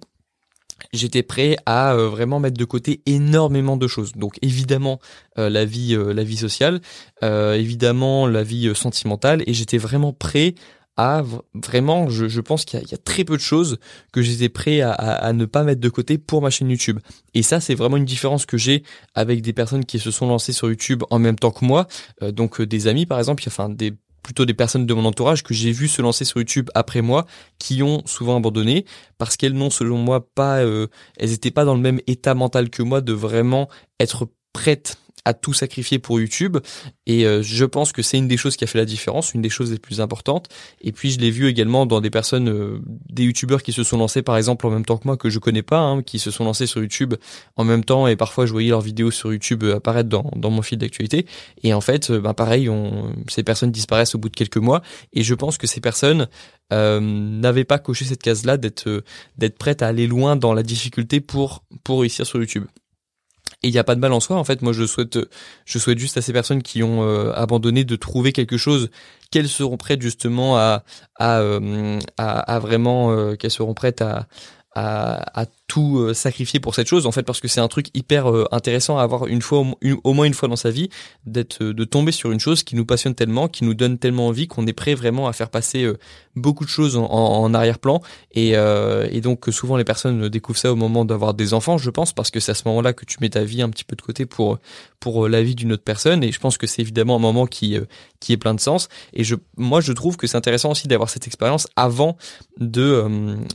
j'étais 0.93 1.23
prêt 1.23 1.57
à 1.65 1.93
euh, 1.93 2.09
vraiment 2.09 2.39
mettre 2.39 2.57
de 2.57 2.65
côté 2.65 3.01
énormément 3.05 3.77
de 3.77 3.87
choses. 3.87 4.13
Donc 4.13 4.37
évidemment 4.41 4.99
euh, 5.37 5.49
la 5.49 5.65
vie 5.65 5.95
euh, 5.95 6.13
la 6.13 6.23
vie 6.23 6.37
sociale, 6.37 6.81
évidemment 7.21 8.27
la 8.27 8.43
vie 8.43 8.73
sentimentale 8.75 9.43
et 9.47 9.53
j'étais 9.53 9.77
vraiment 9.77 10.13
prêt 10.13 10.55
à 10.97 11.23
vraiment 11.53 12.09
je, 12.09 12.41
pense 12.41 12.65
qu'il 12.65 12.79
y, 12.79 12.93
a 12.93 12.97
très 12.97 13.23
peu 13.23 13.37
de 13.37 13.41
choses 13.41 13.79
que 14.11 14.21
j'étais 14.21 14.49
prêt 14.49 14.81
à, 14.81 14.91
à, 14.91 15.31
ne 15.31 15.45
pas 15.45 15.63
mettre 15.63 15.79
de 15.79 15.89
côté 15.89 16.17
pour 16.17 16.41
ma 16.41 16.49
chaîne 16.49 16.69
YouTube. 16.69 16.99
Et 17.33 17.43
ça 17.43 17.59
c'est 17.61 17.75
vraiment 17.75 17.97
une 17.97 18.05
différence 18.05 18.45
que 18.45 18.57
j'ai 18.57 18.83
avec 19.15 19.41
des 19.41 19.53
personnes 19.53 19.85
qui 19.85 19.99
se 19.99 20.11
sont 20.11 20.27
lancées 20.27 20.51
sur 20.51 20.67
YouTube 20.67 21.03
en 21.09 21.19
même 21.19 21.37
temps 21.37 21.51
que 21.51 21.63
moi, 21.63 21.87
donc 22.21 22.61
des 22.61 22.87
amis 22.87 23.05
par 23.05 23.19
exemple, 23.19 23.43
enfin 23.47 23.69
des 23.69 23.93
plutôt 24.23 24.45
des 24.45 24.53
personnes 24.53 24.85
de 24.85 24.93
mon 24.93 25.05
entourage 25.05 25.43
que 25.43 25.53
j'ai 25.53 25.71
vu 25.71 25.87
se 25.87 26.01
lancer 26.01 26.25
sur 26.25 26.37
YouTube 26.37 26.69
après 26.75 27.01
moi, 27.01 27.25
qui 27.59 27.83
ont 27.83 28.03
souvent 28.05 28.37
abandonné 28.37 28.85
parce 29.17 29.37
qu'elles 29.37 29.53
n'ont, 29.53 29.69
selon 29.69 29.97
moi, 29.97 30.27
pas, 30.35 30.59
euh, 30.59 30.87
elles 31.17 31.33
étaient 31.33 31.51
pas 31.51 31.65
dans 31.65 31.75
le 31.75 31.81
même 31.81 31.99
état 32.07 32.33
mental 32.33 32.69
que 32.69 32.83
moi 32.83 33.01
de 33.01 33.13
vraiment 33.13 33.67
être 33.99 34.27
prêtes 34.53 34.97
à 35.25 35.33
tout 35.33 35.53
sacrifier 35.53 35.99
pour 35.99 36.19
YouTube 36.19 36.57
et 37.05 37.25
euh, 37.25 37.41
je 37.41 37.65
pense 37.65 37.91
que 37.91 38.01
c'est 38.01 38.17
une 38.17 38.27
des 38.27 38.37
choses 38.37 38.55
qui 38.55 38.63
a 38.63 38.67
fait 38.67 38.77
la 38.77 38.85
différence, 38.85 39.33
une 39.33 39.41
des 39.41 39.49
choses 39.49 39.71
les 39.71 39.79
plus 39.79 40.01
importantes. 40.01 40.47
Et 40.81 40.91
puis 40.91 41.11
je 41.11 41.19
l'ai 41.19 41.31
vu 41.31 41.47
également 41.47 41.85
dans 41.85 42.01
des 42.01 42.09
personnes, 42.09 42.49
euh, 42.49 42.79
des 43.09 43.23
YouTubeurs 43.23 43.63
qui 43.63 43.71
se 43.71 43.83
sont 43.83 43.97
lancés 43.97 44.21
par 44.21 44.37
exemple 44.37 44.65
en 44.67 44.69
même 44.69 44.85
temps 44.85 44.97
que 44.97 45.05
moi 45.05 45.17
que 45.17 45.29
je 45.29 45.39
connais 45.39 45.61
pas, 45.61 45.79
hein, 45.79 46.01
qui 46.01 46.19
se 46.19 46.31
sont 46.31 46.43
lancés 46.43 46.67
sur 46.67 46.81
YouTube 46.81 47.15
en 47.55 47.63
même 47.63 47.83
temps 47.83 48.07
et 48.07 48.15
parfois 48.15 48.45
je 48.45 48.51
voyais 48.51 48.69
leurs 48.69 48.81
vidéos 48.81 49.11
sur 49.11 49.31
YouTube 49.31 49.63
euh, 49.63 49.75
apparaître 49.75 50.09
dans, 50.09 50.31
dans 50.35 50.49
mon 50.49 50.61
fil 50.61 50.77
d'actualité. 50.77 51.25
Et 51.63 51.73
en 51.73 51.81
fait, 51.81 52.11
ben 52.11 52.33
pareil, 52.33 52.69
on, 52.69 53.13
ces 53.27 53.43
personnes 53.43 53.71
disparaissent 53.71 54.15
au 54.15 54.19
bout 54.19 54.29
de 54.29 54.35
quelques 54.35 54.57
mois 54.57 54.81
et 55.13 55.23
je 55.23 55.33
pense 55.33 55.57
que 55.57 55.67
ces 55.67 55.81
personnes 55.81 56.27
euh, 56.71 56.99
n'avaient 57.01 57.65
pas 57.65 57.79
coché 57.79 58.05
cette 58.05 58.23
case-là 58.23 58.57
d'être 58.57 59.03
d'être 59.37 59.57
prêtes 59.57 59.81
à 59.81 59.87
aller 59.87 60.07
loin 60.07 60.35
dans 60.35 60.53
la 60.53 60.63
difficulté 60.63 61.19
pour 61.19 61.63
pour 61.83 62.01
réussir 62.01 62.25
sur 62.25 62.39
YouTube. 62.39 62.65
Et 63.63 63.67
il 63.67 63.71
n'y 63.71 63.77
a 63.77 63.83
pas 63.83 63.95
de 63.95 63.99
mal 63.99 64.11
en 64.11 64.19
soi. 64.19 64.37
En 64.37 64.43
fait, 64.43 64.61
moi, 64.63 64.73
je 64.73 64.85
souhaite, 64.85 65.19
je 65.65 65.77
souhaite 65.77 65.99
juste 65.99 66.17
à 66.17 66.21
ces 66.21 66.33
personnes 66.33 66.63
qui 66.63 66.81
ont 66.81 67.03
euh, 67.03 67.31
abandonné 67.35 67.83
de 67.83 67.95
trouver 67.95 68.31
quelque 68.31 68.57
chose 68.57 68.89
qu'elles 69.29 69.47
seront 69.47 69.77
prêtes 69.77 70.01
justement 70.01 70.57
à, 70.57 70.83
à, 71.15 71.39
euh, 71.39 71.99
à, 72.17 72.59
vraiment, 72.59 73.11
euh, 73.11 73.35
qu'elles 73.35 73.51
seront 73.51 73.75
prêtes 73.75 74.01
à, 74.01 74.27
à, 74.73 75.41
à 75.41 75.45
tout 75.67 75.99
euh, 75.99 76.13
sacrifier 76.13 76.59
pour 76.59 76.75
cette 76.75 76.87
chose 76.87 77.05
en 77.05 77.11
fait 77.11 77.23
parce 77.23 77.39
que 77.39 77.47
c'est 77.47 77.59
un 77.59 77.67
truc 77.67 77.87
hyper 77.93 78.29
euh, 78.29 78.45
intéressant 78.51 78.97
à 78.97 79.03
avoir 79.03 79.27
une 79.27 79.41
fois 79.41 79.65
au, 80.03 80.13
moins 80.13 80.25
une 80.25 80.33
fois 80.33 80.47
dans 80.47 80.55
sa 80.55 80.69
vie 80.69 80.89
d'être 81.25 81.61
euh, 81.61 81.73
de 81.73 81.83
tomber 81.83 82.11
sur 82.11 82.31
une 82.31 82.39
chose 82.39 82.63
qui 82.63 82.75
nous 82.75 82.85
passionne 82.85 83.15
tellement 83.15 83.47
qui 83.49 83.65
nous 83.65 83.73
donne 83.73 83.97
tellement 83.97 84.27
envie 84.27 84.47
qu'on 84.47 84.65
est 84.67 84.73
prêt 84.73 84.93
vraiment 84.93 85.27
à 85.27 85.33
faire 85.33 85.49
passer 85.49 85.89
beaucoup 86.35 86.63
de 86.63 86.69
choses 86.69 86.95
en, 86.97 87.05
en 87.05 87.53
arrière-plan. 87.53 88.01
Et, 88.33 88.51
et 88.51 89.21
donc 89.21 89.47
souvent 89.51 89.75
les 89.77 89.83
personnes 89.83 90.29
découvrent 90.29 90.59
ça 90.59 90.71
au 90.71 90.75
moment 90.75 91.05
d'avoir 91.05 91.33
des 91.33 91.53
enfants 91.53 91.77
je 91.77 91.89
pense 91.89 92.13
parce 92.13 92.31
que 92.31 92.39
c'est 92.39 92.51
à 92.51 92.55
ce 92.55 92.67
moment-là 92.67 92.93
que 92.93 93.05
tu 93.05 93.17
mets 93.21 93.29
ta 93.29 93.43
vie 93.43 93.61
un 93.61 93.69
petit 93.69 93.83
peu 93.83 93.95
de 93.95 94.01
côté 94.01 94.25
pour 94.25 94.59
pour 94.99 95.27
la 95.27 95.41
vie 95.41 95.55
d'une 95.55 95.73
autre 95.73 95.83
personne. 95.83 96.23
Et 96.23 96.31
je 96.31 96.39
pense 96.39 96.57
que 96.57 96.67
c'est 96.67 96.81
évidemment 96.81 97.15
un 97.15 97.19
moment 97.19 97.45
qui 97.45 97.77
qui 98.19 98.33
est 98.33 98.37
plein 98.37 98.53
de 98.53 98.59
sens. 98.59 98.87
Et 99.13 99.23
je 99.23 99.35
moi 99.57 99.81
je 99.81 99.93
trouve 99.93 100.17
que 100.17 100.27
c'est 100.27 100.37
intéressant 100.37 100.71
aussi 100.71 100.87
d'avoir 100.87 101.09
cette 101.09 101.27
expérience 101.27 101.67
avant 101.75 102.17
de 102.59 103.05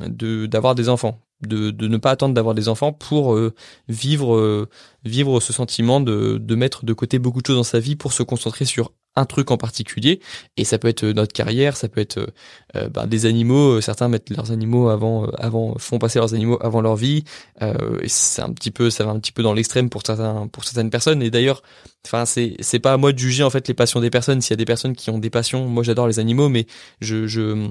de 0.07 0.47
d'avoir 0.47 0.75
des 0.75 0.89
enfants 0.89 1.16
de, 1.43 1.71
de 1.71 1.89
ne 1.89 1.97
pas 1.97 2.11
attendre 2.11 2.35
d'avoir 2.35 2.55
des 2.55 2.69
enfants 2.69 2.93
pour 2.93 3.35
euh, 3.35 3.55
vivre 3.89 4.37
euh, 4.37 4.69
vivre 5.05 5.41
ce 5.41 5.53
sentiment 5.53 6.01
de, 6.01 6.39
de 6.39 6.55
mettre 6.55 6.85
de 6.85 6.93
côté 6.93 7.19
beaucoup 7.19 7.43
de 7.43 7.47
choses 7.47 7.57
dans 7.57 7.63
sa 7.63 7.79
vie 7.79 7.97
pour 7.97 8.13
se 8.13 8.23
concentrer 8.23 8.65
sur 8.65 8.93
un 9.19 9.25
truc 9.25 9.51
en 9.51 9.57
particulier. 9.57 10.21
Et 10.59 10.65
ça 10.65 10.79
peut 10.79 10.89
être 10.89 11.05
euh, 11.05 11.13
notre 11.13 11.33
carrière 11.33 11.77
ça 11.77 11.89
peut 11.89 12.01
être 12.01 12.33
ben, 12.75 13.07
des 13.07 13.27
animaux. 13.27 13.81
Certains 13.81 14.09
mettent 14.09 14.31
leurs 14.31 14.51
animaux 14.51 14.89
avant 14.89 15.27
avant 15.39 15.77
font 15.79 15.99
passer 15.99 16.19
leurs 16.19 16.35
animaux 16.35 16.59
avant 16.63 16.81
leur 16.81 16.97
vie. 16.97 17.25
Et 17.61 18.09
c'est 18.09 18.43
un 18.43 18.53
petit 18.53 18.71
peu 18.71 18.91
ça 18.91 19.05
va 19.05 19.11
un 19.11 19.21
petit 19.21 19.33
peu 19.33 19.43
dans 19.43 19.55
l'extrême 19.55 19.91
pour 19.91 20.03
certains 20.07 20.49
pour 20.49 20.65
certaines 20.65 20.91
personnes. 20.91 21.23
Et 21.23 21.31
d'ailleurs 21.31 21.63
enfin 22.07 22.25
c'est 22.25 22.57
c'est 22.61 22.79
pas 22.79 22.93
à 22.95 22.97
moi 22.97 23.13
de 23.13 23.19
juger 23.19 23.43
en 23.43 23.51
fait 23.51 23.69
les 23.69 23.75
passions 23.75 24.01
des 24.01 24.11
personnes. 24.11 24.41
S'il 24.41 24.53
y 24.53 24.55
a 24.55 24.57
des 24.57 24.65
personnes 24.65 24.95
qui 24.95 25.11
ont 25.11 25.19
des 25.19 25.31
passions 25.31 25.67
moi 25.67 25.83
j'adore 25.83 26.09
les 26.09 26.19
animaux. 26.19 26.49
Mais 26.49 26.67
je 27.01 27.27
je 27.27 27.71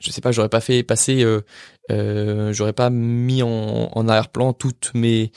je 0.00 0.10
sais 0.10 0.20
pas, 0.20 0.32
j'aurais 0.32 0.48
pas 0.48 0.60
fait 0.60 0.82
passer, 0.82 1.22
euh, 1.22 1.42
euh, 1.90 2.52
j'aurais 2.52 2.72
pas 2.72 2.90
mis 2.90 3.42
en, 3.42 3.90
en 3.92 4.08
arrière-plan 4.08 4.52
toutes 4.52 4.92
mes 4.94 5.32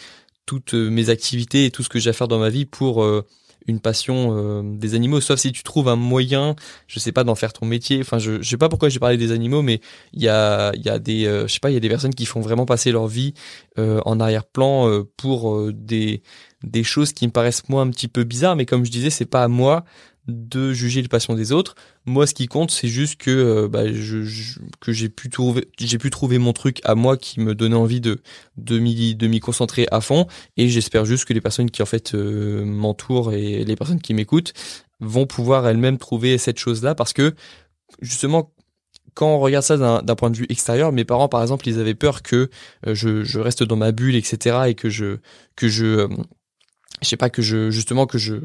toutes 0.46 0.74
mes 0.74 1.10
activités 1.10 1.66
et 1.66 1.72
tout 1.72 1.84
ce 1.84 1.90
que 1.90 2.00
j'ai 2.00 2.10
à 2.10 2.14
faire 2.14 2.28
dans 2.28 2.40
ma 2.40 2.50
vie 2.50 2.66
pour 2.66 3.04
euh, 3.04 3.24
une 3.68 3.80
passion 3.80 4.36
euh, 4.36 4.64
des 4.64 4.96
animaux, 4.96 5.22
sauf 5.22 5.40
si 5.40 5.52
tu 5.52 5.62
trouves 5.62 5.90
un 5.90 5.96
moyen, 5.96 6.56
je 6.88 6.98
sais 6.98 7.12
pas, 7.12 7.24
d'en 7.24 7.36
faire 7.36 7.54
ton 7.54 7.68
métier. 7.68 8.00
Enfin, 8.02 8.18
je, 8.18 8.42
je 8.42 8.50
sais 8.50 8.58
pas 8.58 8.68
pourquoi 8.68 8.90
j'ai 8.90 8.98
parlé 8.98 9.16
des 9.18 9.32
animaux, 9.32 9.62
mais 9.62 9.80
il 10.12 10.24
y 10.24 10.28
a, 10.28 10.72
y 10.76 10.90
a 10.90 10.98
des, 10.98 11.26
je 11.26 11.54
sais 11.54 11.60
pas, 11.60 11.70
il 11.70 11.76
y 11.76 11.78
a 11.78 11.80
des 11.80 11.90
personnes 11.90 12.16
qui 12.16 12.26
font 12.26 12.42
vraiment 12.42 12.66
passer 12.66 12.92
leur 12.92 13.06
vie 13.06 13.36
en 13.78 14.20
arrière-plan 14.20 15.04
pour 15.18 15.72
des 15.72 16.24
des 16.64 16.84
choses 16.84 17.14
qui 17.14 17.26
me 17.28 17.32
paraissent 17.32 17.70
moi 17.70 17.82
un 17.82 17.90
petit 17.90 18.08
peu 18.08 18.24
bizarres, 18.24 18.56
mais 18.56 18.66
comme 18.66 18.86
je 18.86 18.92
disais, 18.92 19.10
c'est 19.10 19.26
pas 19.26 19.44
à 19.44 19.48
moi 19.48 19.86
de 20.28 20.74
juger 20.74 21.02
les 21.02 21.08
passions 21.08 21.34
des 21.34 21.52
autres. 21.52 21.76
Moi, 22.06 22.28
ce 22.28 22.34
qui 22.34 22.48
compte, 22.48 22.72
c'est 22.72 22.88
juste 22.88 23.20
que 23.20 23.32
euh, 23.32 23.68
bah, 23.68 23.84
que 24.80 24.92
j'ai 24.92 25.10
pu 25.10 25.30
trouver 25.30 25.68
j'ai 25.80 25.98
pu 25.98 26.10
trouver 26.10 26.38
mon 26.38 26.54
truc 26.54 26.82
à 26.84 26.96
moi 26.96 27.18
qui 27.18 27.40
me 27.40 27.56
donnait 27.56 27.76
envie 27.76 28.02
de 28.02 28.20
de 28.58 28.80
m'y 28.80 29.16
de 29.16 29.28
m'y 29.28 29.40
concentrer 29.40 29.88
à 29.92 30.02
fond. 30.02 30.28
Et 30.58 30.70
j'espère 30.70 31.06
juste 31.06 31.26
que 31.26 31.34
les 31.34 31.42
personnes 31.42 31.72
qui 31.72 31.82
en 31.82 31.86
fait 31.88 32.14
euh, 32.16 32.64
m'entourent 32.66 33.34
et 33.34 33.64
les 33.64 33.76
personnes 33.76 34.02
qui 34.02 34.14
m'écoutent 34.14 34.54
vont 35.00 35.26
pouvoir 35.26 35.68
elles-mêmes 35.68 35.98
trouver 35.98 36.38
cette 36.38 36.60
chose-là 36.60 36.96
parce 36.96 37.14
que 37.14 37.34
justement 38.02 38.52
quand 39.16 39.28
on 39.36 39.40
regarde 39.40 39.66
ça 39.66 40.02
d'un 40.02 40.16
point 40.16 40.30
de 40.30 40.38
vue 40.38 40.46
extérieur, 40.48 40.94
mes 40.94 41.04
parents, 41.04 41.28
par 41.28 41.42
exemple, 41.42 41.68
ils 41.68 41.80
avaient 41.80 41.96
peur 41.96 42.22
que 42.22 42.50
euh, 42.88 42.96
je, 42.96 43.24
je, 43.24 43.40
reste 43.40 43.64
dans 43.64 43.76
ma 43.76 43.92
bulle, 43.92 44.16
etc., 44.16 44.60
et 44.68 44.76
que 44.76 44.90
je 44.90 45.18
que 45.58 45.68
je 45.68 46.08
je 47.02 47.08
sais 47.08 47.18
pas 47.18 47.30
que 47.30 47.42
je 47.42 47.70
justement 47.70 48.06
que 48.06 48.18
je 48.18 48.36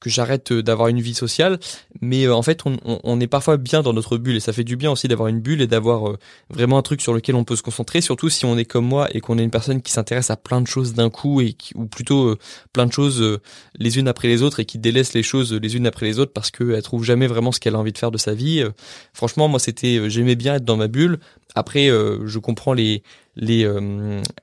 que 0.00 0.10
j'arrête 0.10 0.52
d'avoir 0.52 0.88
une 0.88 1.00
vie 1.00 1.14
sociale 1.14 1.58
mais 2.00 2.26
euh, 2.26 2.34
en 2.34 2.42
fait 2.42 2.60
on, 2.66 2.76
on, 2.84 3.20
est 3.20 3.26
parfois 3.26 3.56
bien 3.56 3.82
dans 3.82 3.92
notre 3.92 4.18
bulle 4.18 4.36
et 4.36 4.40
ça 4.40 4.52
fait 4.52 4.64
du 4.64 4.76
bien 4.76 4.90
aussi 4.90 5.08
d'avoir 5.08 5.28
une 5.28 5.40
bulle 5.40 5.60
et 5.60 5.66
d'avoir 5.66 6.10
euh, 6.10 6.18
vraiment 6.50 6.78
un 6.78 6.82
truc 6.82 7.00
sur 7.00 7.14
lequel 7.14 7.34
on 7.34 7.44
peut 7.44 7.56
se 7.56 7.62
concentrer 7.62 8.00
surtout 8.00 8.28
si 8.28 8.44
on 8.44 8.56
est 8.56 8.64
comme 8.64 8.86
moi 8.86 9.08
et 9.12 9.20
qu'on 9.20 9.38
est 9.38 9.44
une 9.44 9.50
personne 9.50 9.82
qui 9.82 9.92
s'intéresse 9.92 10.30
à 10.30 10.36
plein 10.36 10.60
de 10.60 10.66
choses 10.66 10.94
d'un 10.94 11.10
coup 11.10 11.40
et 11.40 11.52
qui, 11.52 11.72
ou 11.76 11.86
plutôt 11.86 12.28
euh, 12.28 12.38
plein 12.72 12.86
de 12.86 12.92
choses 12.92 13.40
les 13.78 13.98
unes 13.98 14.08
après 14.08 14.28
les 14.28 14.42
autres 14.42 14.60
et 14.60 14.64
qui 14.64 14.78
délaisse 14.78 15.14
les 15.14 15.22
choses 15.22 15.52
les 15.52 15.76
unes 15.76 15.86
après 15.86 16.06
les 16.06 16.18
autres 16.18 16.32
parce 16.32 16.50
qu'elle 16.50 16.82
trouve 16.82 17.04
jamais 17.04 17.26
vraiment 17.26 17.52
ce 17.52 17.60
qu'elle 17.60 17.74
a 17.74 17.78
envie 17.78 17.92
de 17.92 17.98
faire 17.98 18.10
de 18.10 18.18
sa 18.18 18.34
vie. 18.34 18.64
Franchement 19.12 19.48
moi 19.48 19.58
c'était 19.58 20.08
j'aimais 20.10 20.36
bien 20.36 20.56
être 20.56 20.64
dans 20.64 20.76
ma 20.76 20.88
bulle. 20.88 21.18
Après 21.54 21.88
je 21.88 22.38
comprends 22.38 22.72
les 22.72 23.02
les 23.36 23.68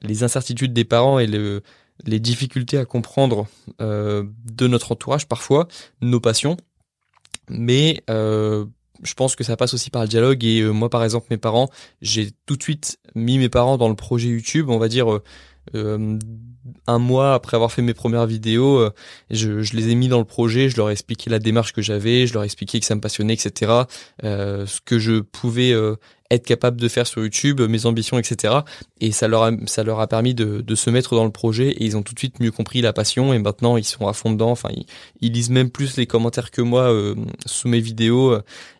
les 0.01 0.23
incertitudes 0.23 0.73
des 0.73 0.85
parents 0.85 1.19
et 1.19 1.27
le 1.27 1.61
les 2.05 2.19
difficultés 2.19 2.77
à 2.77 2.85
comprendre 2.85 3.47
euh, 3.81 4.23
de 4.45 4.67
notre 4.67 4.91
entourage 4.91 5.27
parfois, 5.27 5.67
nos 6.01 6.19
passions. 6.19 6.57
Mais 7.49 8.03
euh, 8.09 8.65
je 9.03 9.13
pense 9.13 9.35
que 9.35 9.43
ça 9.43 9.57
passe 9.57 9.73
aussi 9.73 9.89
par 9.89 10.03
le 10.03 10.07
dialogue. 10.07 10.43
Et 10.43 10.61
euh, 10.61 10.71
moi, 10.71 10.89
par 10.89 11.03
exemple, 11.03 11.27
mes 11.29 11.37
parents, 11.37 11.69
j'ai 12.01 12.31
tout 12.45 12.55
de 12.55 12.63
suite 12.63 12.99
mis 13.15 13.37
mes 13.37 13.49
parents 13.49 13.77
dans 13.77 13.89
le 13.89 13.95
projet 13.95 14.29
YouTube, 14.29 14.69
on 14.69 14.77
va 14.77 14.87
dire 14.87 15.21
un 15.73 16.99
mois 16.99 17.33
après 17.33 17.55
avoir 17.55 17.71
fait 17.71 17.81
mes 17.81 17.93
premières 17.93 18.25
vidéos, 18.25 18.89
je, 19.29 19.61
je, 19.61 19.75
les 19.75 19.89
ai 19.89 19.95
mis 19.95 20.07
dans 20.07 20.19
le 20.19 20.25
projet, 20.25 20.69
je 20.69 20.77
leur 20.77 20.89
ai 20.89 20.93
expliqué 20.93 21.29
la 21.29 21.39
démarche 21.39 21.73
que 21.73 21.81
j'avais, 21.81 22.27
je 22.27 22.33
leur 22.33 22.43
ai 22.43 22.45
expliqué 22.45 22.79
que 22.79 22.85
ça 22.85 22.95
me 22.95 23.01
passionnait, 23.01 23.33
etc. 23.33 23.71
ce 24.21 24.79
que 24.85 24.99
je 24.99 25.19
pouvais 25.19 25.73
être 26.31 26.45
capable 26.45 26.79
de 26.79 26.87
faire 26.87 27.05
sur 27.05 27.21
YouTube, 27.21 27.61
mes 27.61 27.85
ambitions, 27.85 28.17
etc. 28.17 28.55
Et 28.99 29.11
ça 29.11 29.27
leur 29.27 29.43
a, 29.43 30.07
permis 30.07 30.33
de, 30.33 30.75
se 30.75 30.89
mettre 30.89 31.15
dans 31.15 31.25
le 31.25 31.31
projet 31.31 31.69
et 31.69 31.83
ils 31.83 31.97
ont 31.97 32.03
tout 32.03 32.13
de 32.13 32.19
suite 32.19 32.39
mieux 32.39 32.51
compris 32.51 32.81
la 32.81 32.93
passion 32.93 33.33
et 33.33 33.39
maintenant 33.39 33.77
ils 33.77 33.83
sont 33.83 34.07
à 34.07 34.13
fond 34.13 34.31
dedans. 34.31 34.51
Enfin, 34.51 34.69
ils, 35.21 35.31
lisent 35.31 35.49
même 35.49 35.69
plus 35.69 35.97
les 35.97 36.07
commentaires 36.07 36.51
que 36.51 36.61
moi 36.61 36.91
euh, 36.91 37.15
sous 37.45 37.67
mes 37.67 37.81
vidéos 37.81 38.37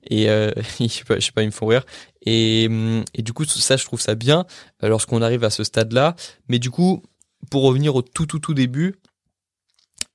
et 0.09 0.29
euh, 0.29 0.51
je 0.79 0.85
je 0.87 1.19
sais 1.19 1.31
pas, 1.31 1.43
ils 1.43 1.47
me 1.47 1.51
font 1.51 1.67
rire. 1.67 1.85
Et, 2.25 2.69
et 3.13 3.21
du 3.21 3.33
coup, 3.33 3.45
ça, 3.45 3.77
je 3.77 3.85
trouve 3.85 4.01
ça 4.01 4.15
bien 4.15 4.45
euh, 4.83 4.89
lorsqu'on 4.89 5.21
arrive 5.21 5.43
à 5.43 5.49
ce 5.49 5.63
stade-là. 5.63 6.15
Mais 6.47 6.59
du 6.59 6.69
coup, 6.69 7.03
pour 7.49 7.63
revenir 7.63 7.95
au 7.95 8.01
tout 8.01 8.25
tout 8.25 8.39
tout 8.39 8.53
début, 8.53 8.95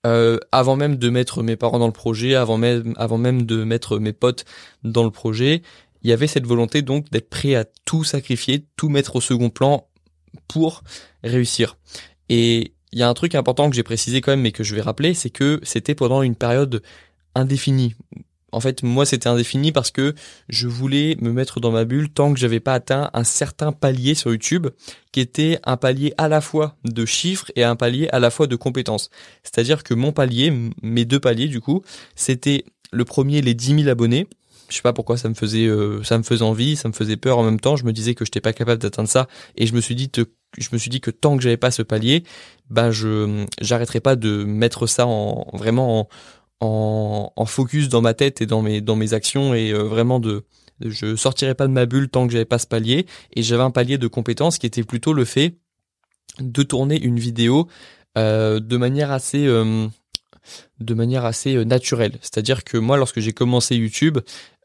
euh, 0.07 0.39
avant 0.53 0.77
même 0.77 0.97
de 0.97 1.11
mettre 1.11 1.43
mes 1.43 1.57
parents 1.57 1.81
dans 1.81 1.87
le 1.87 1.93
projet, 1.93 2.37
avant 2.37 2.59
même, 2.59 2.95
avant 2.97 3.19
même 3.19 3.45
de 3.45 3.65
mettre 3.65 3.99
mes 3.99 4.13
potes 4.13 4.45
dans 4.85 5.03
le 5.03 5.11
projet, 5.11 5.63
il 6.03 6.11
y 6.11 6.13
avait 6.13 6.29
cette 6.29 6.47
volonté 6.47 6.83
donc 6.83 7.11
d'être 7.11 7.29
prêt 7.29 7.57
à 7.57 7.65
tout 7.85 8.05
sacrifier, 8.05 8.65
tout 8.77 8.89
mettre 8.89 9.17
au 9.17 9.21
second 9.21 9.51
plan 9.51 9.89
pour 10.47 10.85
réussir. 11.25 11.77
Et 12.29 12.73
il 12.93 12.99
y 13.01 13.03
a 13.03 13.09
un 13.09 13.15
truc 13.15 13.35
important 13.35 13.69
que 13.69 13.75
j'ai 13.75 13.83
précisé 13.83 14.21
quand 14.21 14.31
même 14.31 14.43
mais 14.43 14.53
que 14.53 14.63
je 14.63 14.77
vais 14.77 14.81
rappeler, 14.81 15.13
c'est 15.13 15.31
que 15.31 15.59
c'était 15.65 15.97
pendant 15.97 16.23
une 16.23 16.37
période 16.37 16.83
indéfinie. 17.35 17.97
En 18.57 18.61
fait, 18.61 18.83
moi, 18.83 19.05
c'était 19.05 19.29
indéfini 19.29 19.71
parce 19.71 19.91
que 19.91 20.15
je 20.49 20.67
voulais 20.67 21.19
me 21.21 21.31
mettre 21.31 21.61
dans 21.61 21.71
ma 21.71 21.85
bulle 21.85 22.09
tant 22.09 22.33
que 22.33 22.41
j'avais 22.41 22.59
pas 22.59 22.73
atteint 22.73 23.11
un 23.13 23.23
certain 23.23 23.71
palier 23.71 24.15
sur 24.15 24.31
YouTube, 24.31 24.69
qui 25.13 25.21
était 25.21 25.59
un 25.65 25.77
palier 25.77 26.15
à 26.17 26.27
la 26.27 26.41
fois 26.41 26.75
de 26.83 27.05
chiffres 27.05 27.53
et 27.55 27.65
un 27.65 27.77
palier 27.77 28.09
à 28.13 28.19
la 28.19 28.31
fois 28.31 28.47
de 28.47 28.57
compétences. 28.57 29.11
C'est-à-dire 29.43 29.85
que 29.85 29.93
mon 29.93 30.11
palier, 30.11 30.55
mes 30.83 31.05
deux 31.05 31.21
paliers 31.21 31.49
du 31.49 31.61
coup, 31.61 31.83
c'était 32.15 32.65
le 32.93 33.05
premier 33.05 33.43
les 33.43 33.53
10 33.53 33.81
000 33.81 33.89
abonnés, 33.91 34.27
je 34.71 34.77
sais 34.77 34.83
pas 34.83 34.95
pourquoi 34.95 35.19
ça 35.19 35.29
me 35.29 35.35
faisait 35.35 35.67
euh, 35.67 36.03
ça 36.03 36.17
me 36.17 36.23
faisait 36.23 36.43
envie, 36.43 36.77
ça 36.77 36.89
me 36.89 36.95
faisait 36.95 37.17
peur 37.19 37.37
en 37.37 37.43
même 37.43 37.61
temps. 37.61 37.77
Je 37.77 37.85
me 37.85 37.93
disais 37.93 38.15
que 38.15 38.25
j'étais 38.25 38.41
pas 38.41 38.55
capable 38.55 38.81
d'atteindre 38.81 39.09
ça 39.09 39.29
et 39.57 39.67
je 39.67 39.75
me 39.75 39.83
suis 39.83 39.95
dit 39.95 40.11
je 40.57 40.99
que 40.99 41.11
tant 41.11 41.37
que 41.37 41.43
j'avais 41.43 41.59
pas 41.59 41.71
ce 41.71 41.83
palier, 41.83 42.25
ben 42.71 42.91
je 42.91 43.45
j'arrêterais 43.61 44.01
pas 44.01 44.17
de 44.17 44.45
mettre 44.45 44.87
ça 44.87 45.07
en 45.07 45.47
vraiment 45.53 46.01
en, 46.01 46.09
en, 46.61 47.47
focus 47.47 47.89
dans 47.89 48.01
ma 48.01 48.15
tête 48.15 48.41
et 48.41 48.47
dans 48.47 48.63
mes 48.63 48.81
dans 48.81 48.97
mes 48.97 49.13
actions 49.13 49.55
et 49.55 49.73
euh, 49.73 49.83
vraiment 49.83 50.21
de 50.21 50.45
je 50.81 51.17
sortirais 51.17 51.55
pas 51.55 51.67
de 51.67 51.73
ma 51.73 51.87
bulle 51.87 52.09
tant 52.09 52.27
que 52.27 52.33
j'avais 52.33 52.45
pas 52.45 52.59
ce 52.59 52.67
palier. 52.67 53.07
Et 53.35 53.43
j'avais 53.43 53.63
un 53.63 53.71
palier 53.71 53.99
de 53.99 54.09
compétences 54.09 54.59
qui 54.59 54.67
était 54.67 54.83
plutôt 54.83 55.13
le 55.13 55.25
fait 55.25 55.57
de 56.41 56.63
tourner 56.63 57.01
une 57.01 57.19
vidéo 57.19 57.67
euh, 58.19 58.61
de 58.61 58.77
manière 58.77 59.11
assez 59.11 59.47
de 60.81 60.95
manière 60.95 61.25
assez 61.25 61.65
naturelle. 61.65 62.19
C'est-à-dire 62.21 62.65
que 62.65 62.77
moi, 62.77 62.97
lorsque 62.97 63.21
j'ai 63.21 63.33
commencé 63.33 63.77
YouTube, 63.77 64.19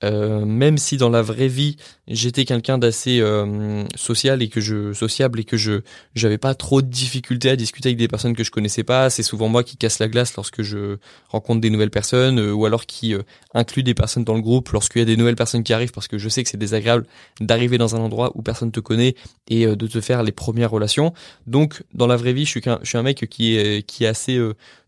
euh, 0.04 0.46
même 0.46 0.78
si 0.78 0.98
dans 0.98 1.10
la 1.10 1.22
vraie 1.22 1.48
vie 1.48 1.76
j'étais 2.08 2.44
quelqu'un 2.44 2.80
d'assez 2.80 3.20
euh, 3.20 3.84
social 3.96 4.42
et 4.42 4.50
que 4.50 4.60
je 4.60 4.94
sociable 4.94 5.40
et 5.40 5.44
que 5.44 5.58
je 5.58 5.82
j'avais 6.16 6.40
pas 6.40 6.56
trop 6.56 6.82
de 6.82 6.88
difficultés 6.88 7.52
à 7.52 7.56
discuter 7.56 7.90
avec 7.90 7.98
des 7.98 8.08
personnes 8.08 8.36
que 8.36 8.44
je 8.44 8.50
connaissais 8.50 8.84
pas, 8.84 9.12
c'est 9.12 9.22
souvent 9.22 9.48
moi 9.48 9.64
qui 9.64 9.78
casse 9.78 10.00
la 10.00 10.08
glace 10.08 10.36
lorsque 10.36 10.64
je 10.64 10.98
rencontre 11.30 11.62
des 11.62 11.70
nouvelles 11.70 11.92
personnes 11.92 12.40
euh, 12.40 12.52
ou 12.52 12.66
alors 12.66 12.86
qui 12.88 13.14
inclut 13.54 13.84
des 13.84 13.94
personnes 13.94 14.24
dans 14.24 14.34
le 14.34 14.42
groupe 14.42 14.70
lorsqu'il 14.70 15.00
y 15.00 15.04
a 15.04 15.06
des 15.06 15.18
nouvelles 15.18 15.36
personnes 15.36 15.64
qui 15.64 15.74
arrivent 15.74 15.92
parce 15.92 16.08
que 16.08 16.18
je 16.18 16.30
sais 16.30 16.44
que 16.44 16.50
c'est 16.50 16.58
désagréable 16.58 17.06
d'arriver 17.40 17.78
dans 17.78 17.96
un 17.96 18.00
endroit 18.00 18.32
où 18.36 18.42
personne 18.42 18.72
te 18.72 18.80
connaît 18.80 19.16
et 19.50 19.68
de 19.68 19.88
te 19.88 20.02
faire 20.02 20.24
les 20.24 20.32
premières 20.32 20.72
relations. 20.72 21.14
Donc 21.46 21.84
dans 21.94 22.08
la 22.08 22.16
vraie 22.16 22.34
vie, 22.34 22.46
je 22.46 22.50
suis 22.50 22.62
je 22.82 22.88
suis 22.88 22.98
un 22.98 23.04
mec 23.04 23.28
qui 23.30 23.56
est 23.56 23.86
qui 23.86 24.06
est 24.06 24.08
assez 24.08 24.40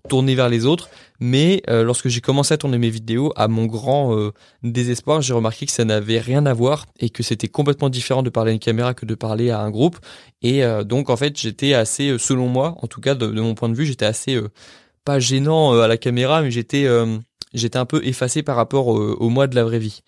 tourné 0.09 0.35
vers 0.35 0.49
les 0.49 0.65
autres, 0.65 0.89
mais 1.19 1.63
lorsque 1.67 2.09
j'ai 2.09 2.19
commencé 2.19 2.53
à 2.53 2.57
tourner 2.57 2.77
mes 2.77 2.89
vidéos, 2.89 3.31
à 3.37 3.47
mon 3.47 3.65
grand 3.65 4.31
désespoir 4.61 5.21
j'ai 5.21 5.33
remarqué 5.33 5.65
que 5.65 5.71
ça 5.71 5.85
n'avait 5.85 6.19
rien 6.19 6.45
à 6.45 6.53
voir 6.53 6.85
et 6.99 7.09
que 7.09 7.23
c'était 7.23 7.47
complètement 7.47 7.89
différent 7.89 8.23
de 8.23 8.29
parler 8.29 8.51
à 8.51 8.53
une 8.53 8.59
caméra 8.59 8.93
que 8.93 9.05
de 9.05 9.15
parler 9.15 9.49
à 9.49 9.59
un 9.59 9.69
groupe. 9.69 9.97
Et 10.41 10.63
euh, 10.63 10.83
donc 10.83 11.09
en 11.09 11.17
fait, 11.17 11.39
j'étais 11.39 11.73
assez, 11.73 12.09
euh, 12.09 12.17
selon 12.17 12.47
moi, 12.47 12.75
en 12.81 12.87
tout 12.87 13.01
cas 13.01 13.15
de, 13.15 13.27
mon 13.27 13.55
point 13.55 13.69
de 13.69 13.75
vue, 13.75 13.85
j'étais 13.85 14.05
assez 14.05 14.35
euh, 14.35 14.49
pas 15.05 15.19
gênant 15.19 15.79
à 15.79 15.87
la 15.87 15.97
caméra, 15.97 16.41
mais 16.41 16.51
j'étais 16.51 16.87
j'étais 17.53 17.77
un 17.77 17.85
peu 17.85 18.01
effacé 18.05 18.41
par 18.41 18.55
rapport 18.55 18.87
au, 18.87 19.29
moi 19.29 19.47
de 19.47 19.55
la 19.55 19.65
vraie 19.65 19.79
vie, 19.79 20.01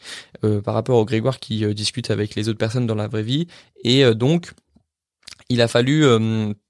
par 0.64 0.74
rapport 0.74 0.98
au 0.98 1.04
Grégoire 1.04 1.40
qui 1.40 1.66
discute 1.75 2.12
avec 2.12 2.34
les 2.36 2.48
autres 2.48 2.58
personnes 2.58 2.88
dans 2.88 2.96
la 2.96 3.10
vraie 3.10 3.22
vie. 3.22 3.48
Et 3.84 4.06
donc 4.16 4.54
il 5.50 5.62
a 5.62 5.68
fallu 5.68 6.06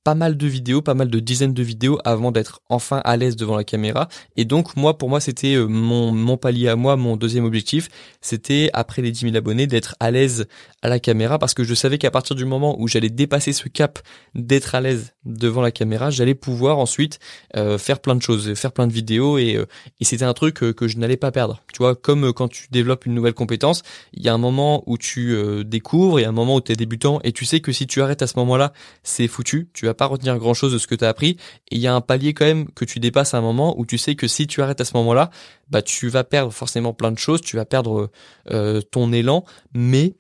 pas 0.05 0.13
mal 0.13 0.38
de 0.38 0.47
vidéos, 0.47 0.83
pas 0.83 0.93
mal 0.93 1.09
de 1.09 1.19
dizaines 1.19 1.55
de 1.55 1.63
vidéos 1.63 1.97
avant 2.05 2.31
d'être 2.31 2.62
enfin 2.69 3.01
à 3.03 3.17
l'aise 3.17 3.35
devant 3.35 3.57
la 3.57 3.63
caméra. 3.63 4.07
Et 4.38 4.45
donc 4.45 4.77
moi, 4.77 5.00
pour 5.00 5.09
moi, 5.09 5.19
c'était 5.19 5.55
euh, 5.55 5.65
mon, 5.65 6.12
mon 6.12 6.38
palier 6.38 6.69
à 6.69 6.75
moi, 6.75 6.95
mon 6.95 7.17
deuxième 7.17 7.43
objectif, 7.43 7.89
c'était 8.21 8.69
après 8.74 9.01
les 9.01 9.12
10 9.12 9.31
000 9.31 9.35
abonnés 9.35 9.65
d'être 9.65 9.95
à 10.00 10.12
l'aise 10.12 10.45
à 10.83 10.89
la 10.89 11.00
caméra 11.00 11.39
parce 11.39 11.55
que 11.55 11.63
je 11.63 11.74
savais 11.74 11.97
qu'à 11.97 12.12
partir 12.12 12.35
du 12.35 12.45
moment 12.45 12.79
où 12.79 12.88
j'allais 12.88 13.09
dépasser 13.09 13.51
ce 13.51 13.67
cap 13.67 13.97
d'être 14.35 14.75
à 14.75 14.81
l'aise 14.81 15.13
devant 15.25 15.63
la 15.63 15.71
caméra, 15.71 16.12
j'allais 16.12 16.35
pouvoir 16.35 16.77
ensuite 16.77 17.17
euh, 17.57 17.79
faire 17.79 18.00
plein 18.00 18.13
de 18.15 18.21
choses, 18.21 18.53
faire 18.53 18.74
plein 18.74 18.85
de 18.85 18.93
vidéos 18.93 19.39
et, 19.39 19.55
euh, 19.55 19.65
et 20.00 20.05
c'était 20.05 20.25
un 20.25 20.35
truc 20.35 20.53
que 20.53 20.88
je 20.88 21.00
n'allais 21.00 21.17
pas 21.17 21.31
perdre. 21.31 21.63
Tu 21.74 21.79
vois, 21.79 21.95
comme 21.95 22.31
quand 22.31 22.47
tu 22.47 22.67
développes 22.69 23.07
une 23.07 23.15
nouvelle 23.15 23.33
compétence, 23.33 23.81
il 24.13 24.21
y 24.21 24.29
a 24.29 24.33
un 24.35 24.38
moment 24.38 24.83
où 24.85 25.00
tu 25.00 25.35
découvres, 25.65 26.19
il 26.19 26.24
y 26.24 26.25
a 26.25 26.29
un 26.29 26.31
moment 26.31 26.57
où 26.57 26.62
tu 26.62 26.74
es 26.74 26.75
débutant 26.75 27.19
et 27.24 27.31
tu 27.31 27.45
sais 27.45 27.59
que 27.59 27.71
si 27.71 27.88
tu 27.88 28.03
arrêtes 28.03 28.21
à 28.21 28.27
ce 28.27 28.38
moment-là, 28.38 28.71
c'est 29.01 29.27
foutu. 29.27 29.67
Tu 29.74 29.88
pas 29.95 30.05
retenir 30.05 30.37
grand 30.37 30.53
chose 30.53 30.73
de 30.73 30.77
ce 30.77 30.87
que 30.87 30.95
tu 30.95 31.05
as 31.05 31.09
appris. 31.09 31.37
Et 31.71 31.75
il 31.75 31.79
y 31.79 31.87
a 31.87 31.95
un 31.95 32.01
palier 32.01 32.33
quand 32.33 32.45
même 32.45 32.69
que 32.71 32.85
tu 32.85 32.99
dépasses 32.99 33.33
à 33.33 33.37
un 33.37 33.41
moment 33.41 33.77
où 33.79 33.85
tu 33.85 33.97
sais 33.97 34.15
que 34.15 34.27
si 34.27 34.47
tu 34.47 34.61
arrêtes 34.61 34.81
à 34.81 34.85
ce 34.85 34.95
moment-là, 34.97 35.29
bah 35.69 35.81
tu 35.81 36.07
vas 36.09 36.23
perdre 36.23 36.51
forcément 36.51 36.93
plein 36.93 37.11
de 37.11 37.17
choses, 37.17 37.41
tu 37.41 37.55
vas 37.55 37.65
perdre 37.65 38.11
euh, 38.51 38.81
ton 38.81 39.11
élan, 39.11 39.43
mais 39.73 40.15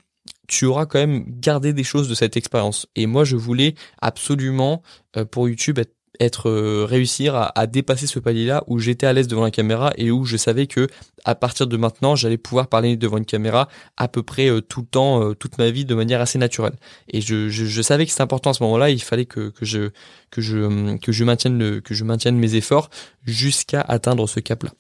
tu 0.47 0.65
auras 0.65 0.85
quand 0.85 0.99
même 0.99 1.25
gardé 1.27 1.73
des 1.73 1.83
choses 1.83 2.07
de 2.07 2.15
cette 2.15 2.37
expérience. 2.37 2.87
Et 2.95 3.05
moi, 3.05 3.23
je 3.23 3.35
voulais 3.35 3.75
absolument 4.01 4.81
euh, 5.17 5.25
pour 5.25 5.49
YouTube 5.49 5.79
être 5.79 5.93
être 6.19 6.49
euh, 6.49 6.85
réussir 6.85 7.35
à, 7.35 7.67
dépasser 7.67 8.07
ce 8.07 8.19
palier-là 8.19 8.63
où 8.67 8.79
j'étais 8.79 9.07
à 9.07 9.13
l'aise 9.13 9.27
devant 9.27 9.43
la 9.43 9.51
caméra 9.51 9.91
et 9.97 10.11
où 10.11 10.25
je 10.25 10.37
savais 10.37 10.67
que 10.67 10.87
à 11.23 11.35
partir 11.35 11.67
de 11.67 11.77
maintenant 11.77 12.15
j'allais 12.15 12.37
pouvoir 12.37 12.67
parler 12.67 12.97
devant 12.97 13.17
une 13.17 13.25
caméra 13.25 13.67
à 13.97 14.07
peu 14.07 14.23
près 14.23 14.49
euh, 14.49 14.61
tout 14.61 14.81
le 14.81 14.87
temps, 14.87 15.23
euh, 15.23 15.33
toute 15.33 15.57
ma 15.57 15.69
vie 15.69 15.85
de 15.85 15.95
manière 15.95 16.21
assez 16.21 16.37
naturelle. 16.37 16.75
Et 17.07 17.21
je, 17.21 17.49
je, 17.49 17.81
savais 17.81 18.05
que 18.05 18.11
c'était 18.11 18.23
important 18.23 18.51
à 18.51 18.53
ce 18.53 18.63
moment-là. 18.63 18.89
Il 18.89 19.01
fallait 19.01 19.25
que, 19.25 19.49
que 19.49 19.65
je 19.65 19.89
que 20.31 20.41
je 20.41 20.97
que 20.97 21.11
je 21.11 21.23
maintienne 21.23 21.57
le 21.57 21.81
que 21.81 21.93
je 21.93 22.03
maintienne 22.03 22.37
mes 22.37 22.55
efforts 22.55 22.89
jusqu'à 23.23 23.81
atteindre 23.81 24.27
ce 24.27 24.39
cap-là. 24.39 24.71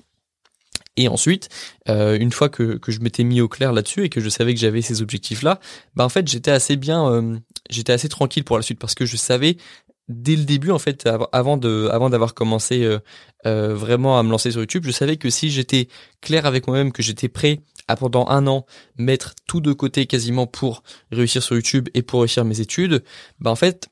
Et 0.97 1.09
ensuite, 1.09 1.49
une 1.87 2.31
fois 2.31 2.47
que, 2.47 2.77
que 2.77 2.93
je 2.93 3.01
m'étais 3.01 3.25
mis 3.25 3.41
au 3.41 3.49
clair 3.49 3.73
là-dessus 3.73 4.05
et 4.05 4.09
que 4.09 4.21
je 4.21 4.29
savais 4.29 4.53
que 4.53 4.59
j'avais 4.61 4.81
ces 4.81 5.01
objectifs-là, 5.01 5.59
bah 5.93 6.05
en 6.05 6.09
fait 6.09 6.25
j'étais 6.25 6.51
assez 6.51 6.77
bien, 6.77 7.37
j'étais 7.69 7.91
assez 7.91 8.07
tranquille 8.07 8.45
pour 8.45 8.55
la 8.55 8.63
suite 8.63 8.79
parce 8.79 8.95
que 8.95 9.05
je 9.05 9.17
savais 9.17 9.57
dès 10.07 10.35
le 10.35 10.43
début 10.43 10.71
en 10.71 10.79
fait 10.79 11.07
avant 11.31 11.57
de 11.57 11.89
avant 11.91 12.09
d'avoir 12.09 12.33
commencé 12.33 12.83
euh, 12.83 12.99
euh, 13.45 13.73
vraiment 13.73 14.19
à 14.19 14.23
me 14.23 14.29
lancer 14.29 14.51
sur 14.51 14.61
YouTube 14.61 14.83
je 14.85 14.91
savais 14.91 15.17
que 15.17 15.29
si 15.29 15.49
j'étais 15.49 15.87
clair 16.21 16.45
avec 16.45 16.67
moi-même 16.67 16.91
que 16.91 17.01
j'étais 17.01 17.27
prêt 17.27 17.61
à 17.87 17.95
pendant 17.95 18.27
un 18.27 18.45
an 18.45 18.65
mettre 18.97 19.33
tout 19.47 19.61
de 19.61 19.73
côté 19.73 20.05
quasiment 20.05 20.45
pour 20.45 20.83
réussir 21.11 21.41
sur 21.41 21.55
YouTube 21.55 21.89
et 21.95 22.03
pour 22.03 22.21
réussir 22.21 22.45
mes 22.45 22.61
études 22.61 23.03
bah 23.39 23.49
en 23.49 23.55
fait 23.55 23.89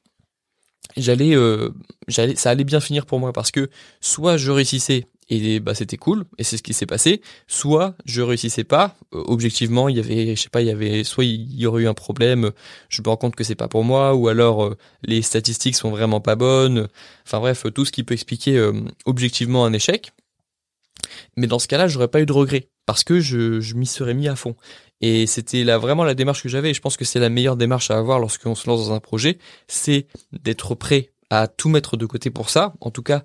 j'allais 0.96 1.36
euh, 1.36 1.70
j'allais 2.08 2.36
ça 2.36 2.51
allait 2.51 2.63
bien 2.63 2.79
finir 2.79 3.08
pour 3.08 3.20
moi 3.20 3.34
parce 3.34 3.50
que 3.50 3.70
soit 4.00 4.38
je 4.38 4.51
réussissais 4.51 5.08
et 5.34 5.60
bah 5.60 5.74
c'était 5.74 5.98
cool. 5.98 6.25
Et 6.38 6.44
c'est 6.44 6.58
ce 6.58 6.63
qui 6.63 6.74
s'est 6.74 6.86
passé. 6.86 7.22
Soit 7.48 7.96
je 8.06 8.22
réussissais 8.22 8.63
pas 8.63 8.96
euh, 9.13 9.24
objectivement 9.25 9.90
il 9.90 9.98
y 9.98 10.00
avait 10.00 10.36
je 10.36 10.42
sais 10.42 10.50
pas 10.50 10.62
il 10.62 10.68
y 10.68 10.72
avait 10.72 11.04
soit 11.04 11.25
il 11.25 11.60
y 11.60 11.66
aurait 11.66 11.84
eu 11.84 11.88
un 11.88 11.94
problème 11.94 12.52
je 12.90 13.02
me 13.02 13.08
rends 13.10 13.18
compte 13.18 13.36
que 13.36 13.44
c'est 13.44 13.56
pas 13.56 13.68
pour 13.68 13.84
moi 13.84 14.13
ou 14.13 14.28
alors 14.28 14.63
euh, 14.63 14.78
les 15.04 15.22
statistiques 15.22 15.75
sont 15.75 15.92
vraiment 15.92 16.22
pas 16.22 16.36
bonnes. 16.36 16.88
Enfin 17.25 17.40
bref 17.40 17.66
tout 17.74 17.86
ce 17.86 17.92
qui 17.92 18.04
peut 18.04 18.13
expliquer 18.13 18.58
euh, 18.58 18.74
objectivement 19.06 19.66
un 19.66 19.74
échec. 19.74 20.12
Mais 21.38 21.48
dans 21.48 21.60
ce 21.60 21.68
cas-là 21.68 21.88
j'aurais 21.88 22.08
pas 22.08 22.22
eu 22.22 22.25
de 22.25 22.34
regret 22.34 22.70
parce 22.86 23.04
que 23.04 23.20
je, 23.20 23.74
m'y 23.75 23.86
serais 23.86 24.13
mis 24.13 24.28
à 24.28 24.36
fond. 24.36 24.56
Et 25.02 25.25
c'était 25.25 25.63
là 25.63 25.78
vraiment 25.78 26.04
la 26.04 26.16
démarche 26.16 26.44
que 26.44 26.50
j'avais 26.50 26.72
et 26.72 26.74
je 26.74 26.82
pense 26.82 26.98
que 26.98 27.06
c'est 27.06 27.20
la 27.20 27.30
meilleure 27.30 27.58
démarche 27.58 27.92
à 27.92 27.98
avoir 27.98 28.20
lorsqu'on 28.20 28.56
se 28.56 28.68
lance 28.68 28.88
dans 28.88 28.94
un 28.94 29.00
projet 29.00 29.38
c'est 29.68 30.08
d'être 30.32 30.75
prêt 30.75 31.10
à 31.30 31.48
tout 31.48 31.68
mettre 31.68 31.98
de 31.98 32.06
côté 32.06 32.30
pour 32.30 32.50
ça. 32.50 32.74
En 32.80 32.92
tout 32.92 33.02
cas, 33.02 33.24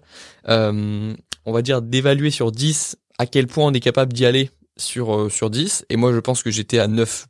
on 1.49 1.52
va 1.52 1.62
dire 1.62 1.81
d'évaluer 1.81 2.31
sur 2.31 2.52
10 2.52 2.97
à 3.19 3.26
quel 3.26 3.47
point 3.47 3.64
on 3.64 3.73
est 3.73 3.81
capable 3.81 4.12
d'y 4.12 4.26
aller 4.26 4.50
sur 4.76 5.17
euh, 5.17 5.28
sur 5.31 5.49
10 5.49 5.87
et 5.88 5.97
moi 5.97 6.12
je 6.12 6.21
pense 6.21 6.43
que 6.43 6.50
j'étais 6.50 6.78
à 6.78 6.87
9 6.87 7.26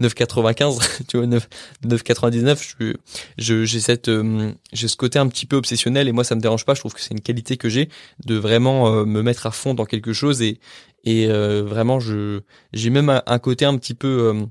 9,95 0.00 1.02
tu 1.08 1.16
vois 1.16 1.26
9 1.26 1.48
9,99 1.84 2.94
je 3.36 3.64
j'ai 3.64 3.80
cette 3.80 4.08
euh, 4.08 4.52
j'ai 4.72 4.86
ce 4.86 4.96
côté 4.96 5.18
un 5.18 5.26
petit 5.26 5.44
peu 5.44 5.56
obsessionnel 5.56 6.06
et 6.08 6.12
moi 6.12 6.24
ça 6.24 6.36
me 6.36 6.40
dérange 6.40 6.64
pas. 6.64 6.74
Je 6.74 6.80
trouve 6.80 6.94
que 6.94 7.00
c'est 7.00 7.12
une 7.12 7.20
qualité 7.20 7.56
que 7.56 7.68
j'ai 7.68 7.88
de 8.24 8.36
vraiment 8.36 8.94
euh, 8.94 9.04
me 9.04 9.22
mettre 9.22 9.46
à 9.46 9.50
fond 9.50 9.74
dans 9.74 9.84
quelque 9.84 10.12
chose 10.12 10.40
et 10.40 10.60
et 11.02 11.26
vraiment 11.28 11.98
je 11.98 12.40
j'ai 12.74 12.90
même 12.90 13.22
un, 13.26 13.38
côté 13.38 13.64
un 13.64 13.76
petit 13.78 13.94
peu 13.94 14.46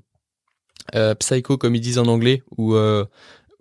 psycho 1.19 1.57
comme 1.57 1.75
ils 1.75 1.81
disent 1.81 1.99
en 1.99 2.07
anglais 2.07 2.41
où 2.57 2.75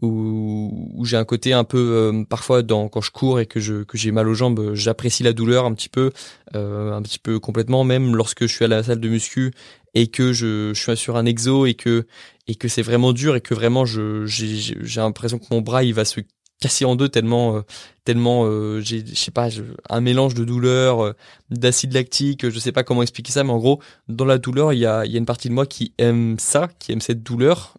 où, 0.03 0.91
où 0.95 1.05
j'ai 1.05 1.17
un 1.17 1.25
côté 1.25 1.53
un 1.53 1.65
peu 1.65 1.79
euh, 1.79 2.25
parfois 2.25 2.63
dans 2.63 2.89
quand 2.89 3.01
je 3.01 3.11
cours 3.11 3.41
et 3.41 3.47
que 3.47 3.61
je 3.61 3.83
que 3.83 3.99
j'ai 3.99 4.13
mal 4.13 4.29
aux 4.29 4.35
jambes, 4.35 4.75
j'apprécie 4.75 5.23
la 5.23 5.33
douleur 5.33 5.65
un 5.65 5.75
petit 5.75 5.89
peu, 5.89 6.13
euh, 6.55 6.93
un 6.93 7.03
petit 7.03 7.19
peu 7.19 7.41
complètement 7.41 7.85
même 7.85 8.15
lorsque 8.15 8.43
je 8.43 8.53
suis 8.53 8.65
à 8.65 8.69
la 8.69 8.83
salle 8.83 9.01
de 9.01 9.09
muscu 9.09 9.53
et 9.95 10.09
que 10.09 10.33
je, 10.33 10.73
je 10.75 10.81
suis 10.81 10.97
sur 10.97 11.17
un 11.17 11.27
exo 11.27 11.67
et 11.67 11.75
que 11.75 12.07
et 12.47 12.55
que 12.55 12.69
c'est 12.69 12.83
vraiment 12.83 13.13
dur 13.13 13.37
et 13.37 13.41
que 13.41 13.55
vraiment 13.55 13.85
je 13.85 14.25
j'ai 14.27 14.57
j'ai 14.57 15.01
l'impression 15.01 15.39
que 15.39 15.47
mon 15.51 15.61
bras 15.61 15.83
il 15.83 15.95
va 15.95 16.05
se 16.05 16.21
cassé 16.61 16.85
en 16.85 16.97
deux 16.97 17.09
tellement 17.09 17.57
euh, 17.57 17.63
tellement 18.05 18.45
euh, 18.45 18.81
j'ai 18.81 19.05
je 19.07 19.15
sais 19.15 19.31
pas 19.31 19.49
un 19.91 20.01
mélange 20.01 20.35
de 20.35 20.45
douleur 20.45 21.05
euh, 21.05 21.13
d'acide 21.51 21.93
lactique 21.93 22.49
je 22.49 22.59
sais 22.59 22.73
pas 22.73 22.83
comment 22.83 23.03
expliquer 23.03 23.33
ça 23.33 23.45
mais 23.45 23.53
en 23.53 23.59
gros 23.59 23.81
dans 24.09 24.25
la 24.25 24.39
douleur 24.39 24.73
il 24.73 24.81
y 24.81 24.87
a 24.87 25.05
il 25.05 25.13
y 25.13 25.15
a 25.15 25.19
une 25.19 25.27
partie 25.27 25.49
de 25.49 25.55
moi 25.55 25.67
qui 25.67 25.93
aime 25.99 26.37
ça 26.39 26.69
qui 26.79 26.93
aime 26.93 27.01
cette 27.01 27.23
douleur 27.23 27.75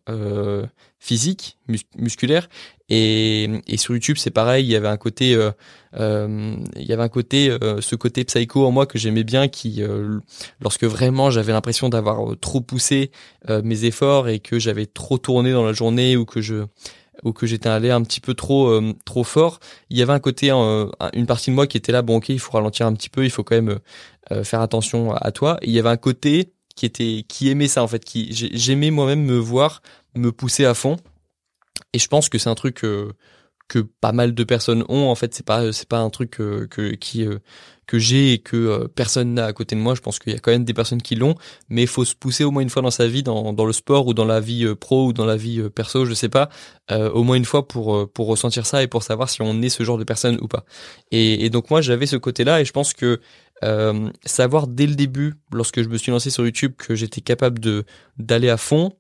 physique 1.02 1.58
musculaire. 1.98 2.50
Et 2.90 3.50
et 3.68 3.78
sur 3.78 3.94
YouTube 3.94 4.18
c'est 4.18 4.32
pareil 4.32 4.66
il 4.66 4.72
y 4.72 4.76
avait 4.76 4.88
un 4.88 4.98
côté 4.98 5.32
il 5.94 6.86
y 6.86 6.94
avait 6.94 7.04
un 7.04 7.10
côté 7.10 7.56
ce 7.80 7.96
côté 7.96 8.24
psycho 8.24 8.66
en 8.66 8.72
moi 8.72 8.86
que 8.88 8.98
j'aimais 8.98 9.24
bien 9.24 9.48
qui 9.48 9.84
lorsque 10.60 10.86
vraiment 10.86 11.30
j'avais 11.30 11.54
l'impression 11.54 11.90
d'avoir 11.90 12.36
trop 12.42 12.62
poussé 12.62 13.12
mes 13.48 13.86
efforts 13.86 14.28
et 14.28 14.40
que 14.40 14.58
j'avais 14.58 14.88
trop 14.88 15.20
tourné 15.20 15.52
dans 15.52 15.66
la 15.66 15.74
journée 15.74 16.18
ou 16.18 16.26
que 16.26 16.42
je 16.42 16.66
ou 17.24 17.34
que 17.34 17.46
j'étais 17.46 17.70
allé 17.70 17.92
un 17.92 18.02
petit 18.04 18.22
peu 18.22 18.34
trop 18.34 18.70
euh, 18.70 18.94
trop 19.06 19.24
fort, 19.24 19.60
il 19.90 19.98
y 19.98 20.02
avait 20.02 20.14
un 20.14 20.20
côté 20.20 20.52
euh, 20.52 20.88
une 21.14 21.26
partie 21.26 21.50
de 21.52 21.56
moi 21.56 21.68
qui 21.68 21.78
était 21.78 21.92
là 21.92 22.02
bon 22.02 22.18
OK, 22.18 22.30
il 22.30 22.40
faut 22.40 22.52
ralentir 22.52 22.86
un 22.86 22.94
petit 22.94 23.10
peu, 23.10 23.26
il 23.26 23.30
faut 23.30 23.44
quand 23.44 23.56
même 23.56 23.80
euh, 24.32 24.44
faire 24.44 24.62
attention 24.62 25.14
à 25.14 25.32
toi. 25.32 25.58
Il 25.62 25.72
y 25.72 25.80
avait 25.80 25.90
un 25.90 25.98
côté 25.98 26.54
qui 26.76 26.86
était 26.86 27.26
qui 27.28 27.50
aimait 27.50 27.68
ça 27.68 27.84
en 27.84 27.88
fait, 27.88 28.04
qui 28.04 28.30
j'aimais 28.32 28.92
moi-même 28.92 29.24
me 29.24 29.38
voir 29.38 29.82
me 30.16 30.32
pousser 30.32 30.66
à 30.66 30.74
fond. 30.74 30.98
Et 31.94 32.00
je 32.00 32.08
pense 32.08 32.30
que 32.30 32.38
c'est 32.38 32.50
un 32.50 32.56
truc 32.56 32.76
que 32.76 33.80
pas 34.02 34.12
mal 34.12 34.34
de 34.34 34.44
personnes 34.44 34.84
ont 34.90 35.10
en 35.10 35.16
fait 35.16 35.34
c'est 35.34 35.46
pas 35.46 35.72
c'est 35.72 35.88
pas 35.88 36.00
un 36.00 36.10
truc 36.10 36.32
que 36.32 36.96
qui 36.96 37.26
que 37.90 37.98
j'ai 37.98 38.34
et 38.34 38.38
que 38.38 38.56
euh, 38.56 38.88
personne 38.88 39.34
n'a 39.34 39.46
à 39.46 39.54
côté 39.54 39.76
de 39.76 39.82
moi. 39.82 39.96
Je 39.96 40.02
pense 40.02 40.20
qu'il 40.20 40.32
y 40.32 40.36
a 40.36 40.40
quand 40.40 40.52
même 40.52 40.64
des 40.64 40.76
personnes 40.76 41.02
qui 41.02 41.16
l'ont, 41.16 41.34
mais 41.70 41.82
il 41.82 41.88
faut 41.88 42.06
se 42.06 42.14
pousser 42.14 42.44
au 42.44 42.52
moins 42.52 42.62
une 42.62 42.70
fois 42.70 42.84
dans 42.84 42.92
sa 42.92 43.08
vie, 43.08 43.24
dans, 43.24 43.52
dans 43.52 43.66
le 43.66 43.74
sport 43.74 44.06
ou 44.06 44.14
dans 44.14 44.26
la 44.26 44.40
vie 44.40 44.64
euh, 44.64 44.76
pro 44.76 45.08
ou 45.08 45.14
dans 45.14 45.26
la 45.26 45.38
vie 45.38 45.60
euh, 45.60 45.72
perso, 45.72 46.06
je 46.06 46.14
sais 46.14 46.30
pas, 46.30 46.50
au 46.92 47.24
moins 47.24 47.36
une 47.36 47.46
fois 47.46 47.68
pour 47.68 48.12
pour 48.12 48.28
ressentir 48.28 48.66
ça 48.66 48.82
et 48.82 48.88
pour 48.88 49.04
savoir 49.04 49.30
si 49.30 49.44
on 49.44 49.62
est 49.62 49.70
ce 49.70 49.84
genre 49.84 50.00
de 50.00 50.04
personne 50.04 50.40
ou 50.42 50.48
pas. 50.48 50.66
Et, 51.12 51.46
et 51.46 51.50
donc 51.52 51.70
moi 51.70 51.82
j'avais 51.82 52.08
ce 52.08 52.16
côté-là 52.16 52.62
et 52.62 52.66
je 52.66 52.72
pense 52.72 52.94
que 52.94 53.20
savoir 54.26 54.68
dès 54.68 54.88
le 54.88 54.96
début, 54.96 55.36
lorsque 55.54 55.84
je 55.84 55.88
me 55.88 55.98
suis 55.98 56.12
lancé 56.12 56.32
sur 56.32 56.44
YouTube, 56.46 56.74
que 56.78 56.96
j'étais 56.96 57.22
capable 57.22 57.60
de 57.60 57.86
d'aller 58.18 58.50
à 58.50 58.58
fond, 58.58 58.94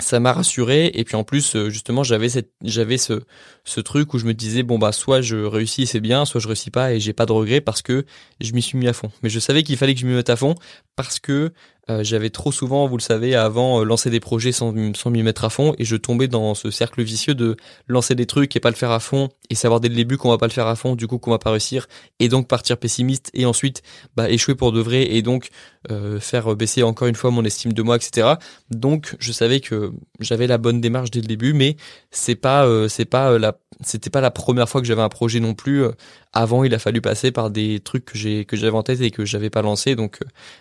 ça 0.00 0.20
m'a 0.20 0.32
rassuré 0.32 0.90
et 0.94 1.04
puis 1.04 1.16
en 1.16 1.24
plus 1.24 1.56
euh, 1.56 1.70
justement 1.70 2.02
j'avais 2.02 2.28
cette 2.28 2.50
j'avais 2.62 2.98
ce 2.98 3.22
ce 3.64 3.80
truc 3.80 4.12
où 4.14 4.18
je 4.18 4.26
me 4.26 4.34
disais 4.34 4.62
bon 4.62 4.78
bah 4.78 4.92
soit 4.92 5.20
je 5.20 5.36
réussis 5.36 5.86
c'est 5.86 6.00
bien 6.00 6.24
soit 6.24 6.40
je 6.40 6.48
réussis 6.48 6.70
pas 6.70 6.92
et 6.92 7.00
j'ai 7.00 7.12
pas 7.12 7.26
de 7.26 7.32
regrets 7.32 7.60
parce 7.60 7.82
que 7.82 8.04
je 8.40 8.52
m'y 8.52 8.62
suis 8.62 8.78
mis 8.78 8.88
à 8.88 8.92
fond. 8.92 9.10
Mais 9.22 9.28
je 9.28 9.40
savais 9.40 9.62
qu'il 9.62 9.76
fallait 9.76 9.94
que 9.94 10.00
je 10.00 10.06
m'y 10.06 10.14
mette 10.14 10.30
à 10.30 10.36
fond 10.36 10.54
parce 10.96 11.18
que 11.18 11.52
euh, 11.88 12.02
j'avais 12.02 12.30
trop 12.30 12.50
souvent, 12.50 12.88
vous 12.88 12.96
le 12.96 13.02
savez, 13.02 13.36
avant 13.36 13.80
euh, 13.80 13.84
lancé 13.84 14.10
des 14.10 14.18
projets 14.18 14.50
sans, 14.50 14.74
sans 14.96 15.10
m'y 15.10 15.22
mettre 15.22 15.44
à 15.44 15.50
fond 15.50 15.72
et 15.78 15.84
je 15.84 15.94
tombais 15.94 16.26
dans 16.26 16.54
ce 16.54 16.72
cercle 16.72 17.00
vicieux 17.02 17.36
de 17.36 17.56
lancer 17.86 18.16
des 18.16 18.26
trucs 18.26 18.56
et 18.56 18.60
pas 18.60 18.70
le 18.70 18.76
faire 18.76 18.90
à 18.90 18.98
fond 18.98 19.28
et 19.50 19.54
savoir 19.54 19.78
dès 19.78 19.88
le 19.88 19.94
début 19.94 20.16
qu'on 20.16 20.30
va 20.30 20.38
pas 20.38 20.48
le 20.48 20.52
faire 20.52 20.66
à 20.66 20.74
fond, 20.74 20.96
du 20.96 21.06
coup 21.06 21.18
qu'on 21.18 21.30
va 21.30 21.38
pas 21.38 21.52
réussir 21.52 21.86
et 22.18 22.28
donc 22.28 22.48
partir 22.48 22.76
pessimiste 22.76 23.30
et 23.34 23.46
ensuite 23.46 23.82
bah, 24.16 24.28
échouer 24.28 24.56
pour 24.56 24.72
de 24.72 24.80
vrai 24.80 25.14
et 25.14 25.22
donc 25.22 25.50
euh, 25.92 26.18
faire 26.18 26.56
baisser 26.56 26.82
encore 26.82 27.06
une 27.06 27.14
fois 27.14 27.30
mon 27.30 27.44
estime 27.44 27.72
de 27.72 27.82
moi, 27.82 27.94
etc. 27.94 28.34
Donc 28.70 29.14
je 29.20 29.30
savais 29.30 29.60
que 29.60 29.92
j'avais 30.18 30.48
la 30.48 30.58
bonne 30.58 30.80
démarche 30.80 31.12
dès 31.12 31.20
le 31.20 31.28
début, 31.28 31.52
mais 31.52 31.76
c'est 32.10 32.34
pas 32.34 32.66
c'est 32.88 33.04
pas 33.04 33.38
la 33.38 33.58
c'était 33.82 34.10
pas 34.10 34.20
la 34.20 34.30
première 34.30 34.68
fois 34.68 34.80
que 34.80 34.86
j'avais 34.86 35.02
un 35.02 35.08
projet 35.08 35.38
non 35.38 35.54
plus. 35.54 35.84
Avant, 36.32 36.64
il 36.64 36.74
a 36.74 36.78
fallu 36.78 37.00
passer 37.00 37.30
par 37.30 37.50
des 37.50 37.80
trucs 37.80 38.06
que 38.06 38.18
j'ai 38.18 38.44
que 38.44 38.56
j'avais 38.56 38.76
en 38.76 38.82
tête 38.82 39.00
et 39.00 39.10
que 39.10 39.24
j'avais 39.24 39.50
pas 39.50 39.62
lancé. 39.62 39.94
Donc, 39.94 40.18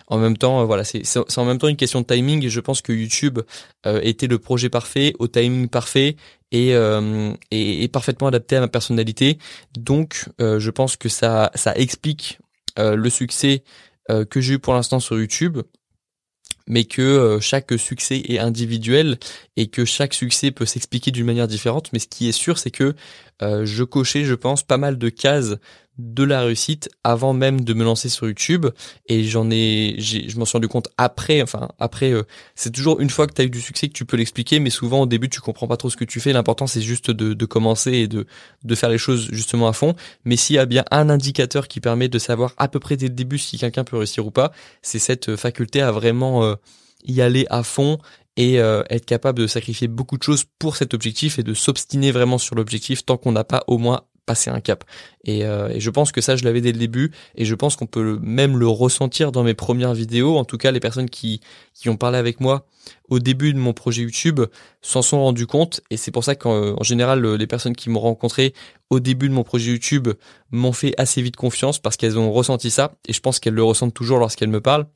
en 0.07 0.17
même 0.17 0.37
temps, 0.37 0.65
voilà, 0.65 0.83
c'est 0.83 1.03
c'est 1.27 1.39
en 1.39 1.45
même 1.45 1.57
temps 1.57 1.67
une 1.67 1.75
question 1.75 2.01
de 2.01 2.05
timing 2.05 2.43
et 2.43 2.49
je 2.49 2.59
pense 2.59 2.81
que 2.81 2.91
YouTube 2.91 3.39
euh, 3.85 3.99
était 4.03 4.27
le 4.27 4.39
projet 4.39 4.69
parfait 4.69 5.13
au 5.19 5.27
timing 5.27 5.67
parfait 5.67 6.15
et, 6.51 6.73
euh, 6.73 7.33
parfaitement 7.91 8.27
adapté 8.27 8.55
à 8.55 8.61
ma 8.61 8.67
personnalité. 8.67 9.37
Donc 9.77 10.29
euh, 10.41 10.59
je 10.59 10.71
pense 10.71 10.95
que 10.95 11.09
ça 11.09 11.51
ça 11.55 11.75
explique 11.75 12.39
le 12.77 13.09
succès 13.09 13.63
que 14.29 14.41
j'ai 14.41 14.55
eu 14.55 14.59
pour 14.59 14.73
l'instant 14.73 14.99
sur 14.99 15.17
YouTube 15.17 15.59
mais 16.67 16.83
que 16.83 17.37
chaque 17.41 17.71
succès 17.79 18.21
est 18.27 18.39
individuel 18.39 19.17
et 19.55 19.67
que 19.67 19.85
chaque 19.85 20.13
succès 20.13 20.51
peut 20.51 20.65
s'expliquer 20.65 21.11
d'une 21.11 21.25
manière 21.25 21.47
différente. 21.47 21.91
Mais 21.93 21.99
ce 21.99 22.07
qui 22.07 22.27
est 22.27 22.33
sûr, 22.33 22.57
c'est 22.57 22.71
que 22.71 22.95
je 23.41 23.83
cochais, 23.83 24.23
je 24.23 24.33
pense, 24.33 24.63
pas 24.63 24.77
mal 24.77 24.97
de 24.97 25.09
cases 25.09 25.57
de 25.97 26.23
la 26.23 26.41
réussite 26.41 26.89
avant 27.03 27.33
même 27.33 27.61
de 27.61 27.73
me 27.73 27.83
lancer 27.83 28.09
sur 28.09 28.27
YouTube. 28.27 28.67
Et 29.07 29.23
j'en 29.23 29.49
ai, 29.49 29.95
je 29.99 30.37
m'en 30.37 30.45
suis 30.45 30.57
rendu 30.57 30.67
compte 30.67 30.89
après 30.97 31.41
enfin 31.41 31.69
après 31.79 32.11
euh, 32.11 32.23
c'est 32.55 32.71
toujours 32.71 32.99
une 32.99 33.09
fois 33.09 33.27
que 33.27 33.33
tu 33.33 33.41
as 33.41 33.45
eu 33.45 33.49
du 33.49 33.61
succès 33.61 33.87
que 33.87 33.93
tu 33.93 34.05
peux 34.05 34.17
l'expliquer 34.17 34.59
mais 34.59 34.69
souvent 34.69 35.01
au 35.01 35.05
début 35.05 35.29
tu 35.29 35.39
comprends 35.39 35.67
pas 35.67 35.77
trop 35.77 35.89
ce 35.89 35.97
que 35.97 36.05
tu 36.05 36.19
fais. 36.19 36.33
L'important 36.33 36.67
c'est 36.67 36.81
juste 36.81 37.11
de, 37.11 37.33
de 37.33 37.45
commencer 37.45 37.93
et 37.93 38.07
de 38.07 38.25
de 38.63 38.75
faire 38.75 38.89
les 38.89 38.97
choses 38.97 39.29
justement 39.31 39.67
à 39.67 39.73
fond. 39.73 39.95
Mais 40.25 40.35
s'il 40.35 40.57
y 40.57 40.59
a 40.59 40.65
bien 40.65 40.83
un 40.91 41.09
indicateur 41.09 41.67
qui 41.67 41.79
permet 41.79 42.09
de 42.09 42.19
savoir 42.19 42.53
à 42.57 42.67
peu 42.67 42.79
près 42.79 42.97
dès 42.97 43.07
le 43.07 43.13
début 43.13 43.37
si 43.37 43.57
quelqu'un 43.57 43.83
peut 43.83 43.97
réussir 43.97 44.25
ou 44.25 44.31
pas 44.31 44.51
c'est 44.81 44.99
cette 44.99 45.35
faculté 45.35 45.81
à 45.81 45.91
vraiment 45.91 46.43
euh, 46.43 46.55
y 47.05 47.21
aller 47.21 47.45
à 47.49 47.63
fond 47.63 47.99
et 48.37 48.59
euh, 48.59 48.83
être 48.89 49.05
capable 49.05 49.39
de 49.39 49.47
sacrifier 49.47 49.87
beaucoup 49.87 50.17
de 50.17 50.23
choses 50.23 50.45
pour 50.59 50.75
cet 50.75 50.93
objectif 50.93 51.39
et 51.39 51.43
de 51.43 51.53
s'obstiner 51.53 52.11
vraiment 52.11 52.37
sur 52.37 52.55
l'objectif 52.55 53.05
tant 53.05 53.17
qu'on 53.17 53.31
n'a 53.31 53.43
pas 53.43 53.63
au 53.67 53.77
moins 53.77 54.01
passer 54.25 54.49
un 54.49 54.59
cap. 54.59 54.83
Euh, 55.27 55.69
et, 55.69 55.79
je 55.79 55.89
pense 55.89 56.11
que 56.11 56.21
ça, 56.21 56.35
je 56.35 56.43
l'avais 56.43 56.61
dès 56.61 56.71
le 56.71 56.79
début, 56.79 57.11
et 57.35 57.45
je 57.45 57.55
pense 57.55 57.75
qu'on 57.75 57.85
peut 57.85 58.19
même 58.21 58.57
le 58.57 58.67
ressentir 58.67 59.31
dans 59.31 59.43
mes 59.43 59.53
premières 59.53 59.93
vidéos. 59.93 60.37
En 60.37 60.45
tout 60.45 60.57
cas, 60.57 60.71
les 60.71 60.79
personnes 60.79 61.09
qui, 61.09 61.41
qui 61.73 61.89
ont 61.89 61.97
parlé 61.97 62.17
avec 62.17 62.39
moi 62.39 62.65
au 63.09 63.19
début 63.19 63.53
de 63.53 63.59
mon 63.59 63.73
projet 63.73 64.03
YouTube 64.03 64.41
s'en 64.81 65.01
sont 65.01 65.21
rendus 65.21 65.47
compte, 65.47 65.81
et 65.89 65.97
c'est 65.97 66.11
pour 66.11 66.23
ça 66.23 66.35
qu'en 66.35 66.81
général, 66.83 67.25
les 67.25 67.47
personnes 67.47 67.75
qui 67.75 67.89
m'ont 67.89 67.99
rencontré 67.99 68.53
au 68.89 68.99
début 68.99 69.29
de 69.29 69.33
mon 69.33 69.43
projet 69.43 69.71
YouTube 69.71 70.09
m'ont 70.51 70.73
fait 70.73 70.93
assez 70.97 71.21
vite 71.21 71.35
confiance 71.35 71.79
parce 71.79 71.97
qu'elles 71.97 72.17
ont 72.17 72.31
ressenti 72.31 72.69
ça, 72.71 72.93
et 73.07 73.13
je 73.13 73.19
pense 73.19 73.39
qu'elles 73.39 73.53
le 73.53 73.63
ressentent 73.63 73.93
toujours 73.93 74.19
lorsqu'elles 74.19 74.49
me 74.49 74.61
parlent. 74.61 74.87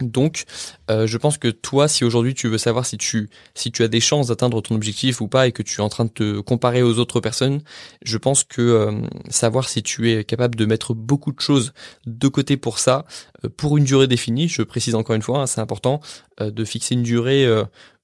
Donc, 0.00 0.44
euh, 0.90 1.06
je 1.06 1.18
pense 1.18 1.38
que 1.38 1.48
toi, 1.48 1.88
si 1.88 2.04
aujourd'hui 2.04 2.34
tu 2.34 2.46
veux 2.46 2.58
savoir 2.58 2.86
si 2.86 2.98
tu 2.98 3.28
si 3.54 3.72
tu 3.72 3.82
as 3.82 3.88
des 3.88 4.00
chances 4.00 4.28
d'atteindre 4.28 4.60
ton 4.60 4.76
objectif 4.76 5.20
ou 5.20 5.28
pas 5.28 5.48
et 5.48 5.52
que 5.52 5.62
tu 5.62 5.80
es 5.80 5.84
en 5.84 5.88
train 5.88 6.04
de 6.04 6.10
te 6.10 6.40
comparer 6.40 6.82
aux 6.82 6.98
autres 6.98 7.20
personnes, 7.20 7.62
je 8.02 8.16
pense 8.16 8.44
que 8.44 8.62
euh, 8.62 8.92
savoir 9.28 9.68
si 9.68 9.82
tu 9.82 10.12
es 10.12 10.24
capable 10.24 10.54
de 10.54 10.66
mettre 10.66 10.94
beaucoup 10.94 11.32
de 11.32 11.40
choses 11.40 11.72
de 12.06 12.28
côté 12.28 12.56
pour 12.56 12.78
ça, 12.78 13.06
euh, 13.44 13.48
pour 13.48 13.76
une 13.76 13.84
durée 13.84 14.06
définie, 14.06 14.48
je 14.48 14.62
précise 14.62 14.94
encore 14.94 15.16
une 15.16 15.22
fois, 15.22 15.40
hein, 15.40 15.46
c'est 15.46 15.60
important 15.60 16.00
de 16.40 16.64
fixer 16.64 16.94
une 16.94 17.02
durée 17.02 17.48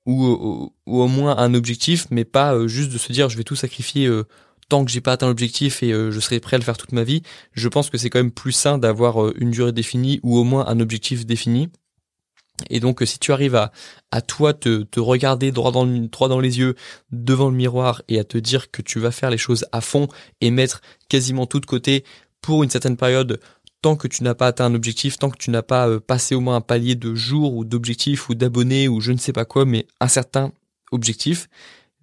ou, 0.06 0.72
ou, 0.86 1.00
au 1.00 1.06
moins 1.06 1.38
un 1.38 1.54
objectif, 1.54 2.08
mais 2.10 2.24
pas 2.24 2.66
juste 2.66 2.92
de 2.92 2.98
se 2.98 3.12
dire 3.12 3.28
je 3.28 3.36
vais 3.36 3.44
tout 3.44 3.54
sacrifier 3.54 4.10
tant 4.68 4.84
que 4.84 4.90
j'ai 4.90 5.00
pas 5.00 5.12
atteint 5.12 5.28
l'objectif 5.28 5.82
et 5.82 5.90
je 5.90 6.20
serai 6.20 6.40
prêt 6.40 6.56
à 6.56 6.58
le 6.58 6.64
faire 6.64 6.76
toute 6.76 6.92
ma 6.92 7.04
vie. 7.04 7.22
Je 7.52 7.68
pense 7.68 7.90
que 7.90 7.98
c'est 7.98 8.10
quand 8.10 8.18
même 8.18 8.30
plus 8.32 8.52
sain 8.52 8.78
d'avoir 8.78 9.34
une 9.36 9.50
durée 9.50 9.72
définie 9.72 10.20
ou 10.22 10.36
au 10.38 10.44
moins 10.44 10.66
un 10.66 10.80
objectif 10.80 11.26
défini. 11.26 11.68
Et 12.70 12.80
donc, 12.80 13.02
si 13.04 13.18
tu 13.18 13.32
arrives 13.32 13.56
à, 13.56 13.72
à 14.10 14.20
toi 14.20 14.54
te, 14.54 14.82
te 14.82 15.00
regarder 15.00 15.50
droit 15.52 15.72
dans, 15.72 15.86
droit 15.86 16.28
dans 16.28 16.40
les 16.40 16.58
yeux 16.58 16.76
devant 17.10 17.50
le 17.50 17.56
miroir 17.56 18.02
et 18.08 18.18
à 18.18 18.24
te 18.24 18.38
dire 18.38 18.70
que 18.70 18.80
tu 18.80 19.00
vas 19.00 19.10
faire 19.10 19.30
les 19.30 19.38
choses 19.38 19.66
à 19.72 19.80
fond 19.80 20.08
et 20.40 20.50
mettre 20.50 20.80
quasiment 21.08 21.46
tout 21.46 21.60
de 21.60 21.66
côté 21.66 22.04
pour 22.40 22.62
une 22.62 22.70
certaine 22.70 22.96
période 22.96 23.40
tant 23.84 23.96
que 23.96 24.08
tu 24.08 24.22
n'as 24.22 24.34
pas 24.34 24.46
atteint 24.46 24.64
un 24.64 24.74
objectif, 24.74 25.18
tant 25.18 25.28
que 25.28 25.36
tu 25.36 25.50
n'as 25.50 25.62
pas 25.62 25.88
euh, 25.88 26.00
passé 26.00 26.34
au 26.34 26.40
moins 26.40 26.56
un 26.56 26.62
palier 26.62 26.94
de 26.94 27.14
jours 27.14 27.54
ou 27.54 27.66
d'objectifs 27.66 28.30
ou 28.30 28.34
d'abonnés 28.34 28.88
ou 28.88 29.00
je 29.00 29.12
ne 29.12 29.18
sais 29.18 29.34
pas 29.34 29.44
quoi, 29.44 29.66
mais 29.66 29.86
un 30.00 30.08
certain 30.08 30.52
objectif, 30.90 31.48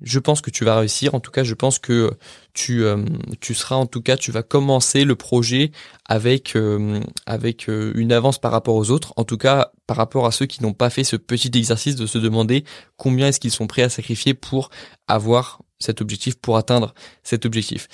je 0.01 0.19
pense 0.19 0.41
que 0.41 0.49
tu 0.49 0.65
vas 0.65 0.77
réussir. 0.77 1.15
En 1.15 1.19
tout 1.19 1.31
cas, 1.31 1.43
je 1.43 1.53
pense 1.53 1.79
que 1.79 2.11
tu 2.53 2.83
euh, 2.83 3.03
tu 3.39 3.53
seras 3.53 3.75
en 3.75 3.85
tout 3.85 4.01
cas, 4.01 4.17
tu 4.17 4.31
vas 4.31 4.43
commencer 4.43 5.03
le 5.03 5.15
projet 5.15 5.71
avec 6.05 6.55
euh, 6.55 6.99
avec 7.25 7.67
une 7.67 8.11
avance 8.11 8.39
par 8.39 8.51
rapport 8.51 8.75
aux 8.75 8.91
autres. 8.91 9.13
En 9.17 9.23
tout 9.23 9.37
cas, 9.37 9.71
par 9.87 9.97
rapport 9.97 10.25
à 10.25 10.31
ceux 10.31 10.45
qui 10.45 10.63
n'ont 10.63 10.73
pas 10.73 10.89
fait 10.89 11.03
ce 11.03 11.15
petit 11.15 11.51
exercice 11.53 11.95
de 11.95 12.05
se 12.05 12.17
demander 12.17 12.63
combien 12.97 13.27
est-ce 13.27 13.39
qu'ils 13.39 13.51
sont 13.51 13.67
prêts 13.67 13.83
à 13.83 13.89
sacrifier 13.89 14.33
pour 14.33 14.69
avoir 15.07 15.61
cet 15.79 16.01
objectif, 16.01 16.35
pour 16.35 16.57
atteindre 16.57 16.93
cet 17.23 17.45
objectif. 17.45 17.87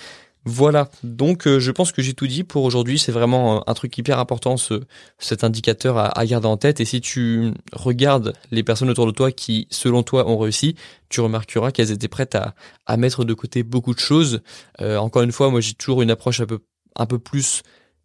Voilà, 0.50 0.90
donc 1.04 1.46
euh, 1.46 1.60
je 1.60 1.72
pense 1.72 1.92
que 1.92 2.02
j'ai 2.02 2.14
tout 2.14 2.26
dit 2.26 2.46
pour 2.46 2.64
aujourd'hui. 2.64 2.98
C'est 2.98 3.12
vraiment 3.12 3.58
euh, 3.58 3.60
un 3.68 3.74
truc 3.74 3.98
hyper 3.98 4.18
important, 4.18 4.56
ce, 4.56 4.82
cet 5.20 5.44
indicateur 5.44 5.98
à, 5.98 6.26
garder 6.26 6.48
en 6.48 6.56
tête. 6.56 6.80
Et 6.80 6.86
si 6.86 7.02
tu 7.02 7.52
regardes 7.74 8.32
les 8.52 8.64
personnes 8.64 8.90
autour 8.90 9.08
de 9.08 9.12
toi 9.12 9.34
qui, 9.34 9.68
selon 9.72 10.04
toi, 10.04 10.26
ont 10.26 10.38
réussi, 10.38 10.76
tu 11.10 11.20
remarqueras 11.20 11.72
qu'elles 11.72 11.92
étaient 11.92 12.08
prêtes 12.08 12.36
à, 12.36 12.56
à, 12.86 12.96
mettre 12.96 13.26
de 13.26 13.34
côté 13.34 13.64
beaucoup 13.64 13.94
de 13.94 14.00
choses. 14.00 14.40
Euh, 14.80 14.96
encore 14.96 15.22
une 15.22 15.34
fois, 15.34 15.52
moi 15.52 15.60
j'ai 15.60 15.74
toujours 15.74 16.02
une 16.02 16.12
approche 16.12 16.40
un 16.40 16.46
peu, 16.46 16.60
un 16.96 17.06
peu 17.06 17.20
plus 17.20 17.64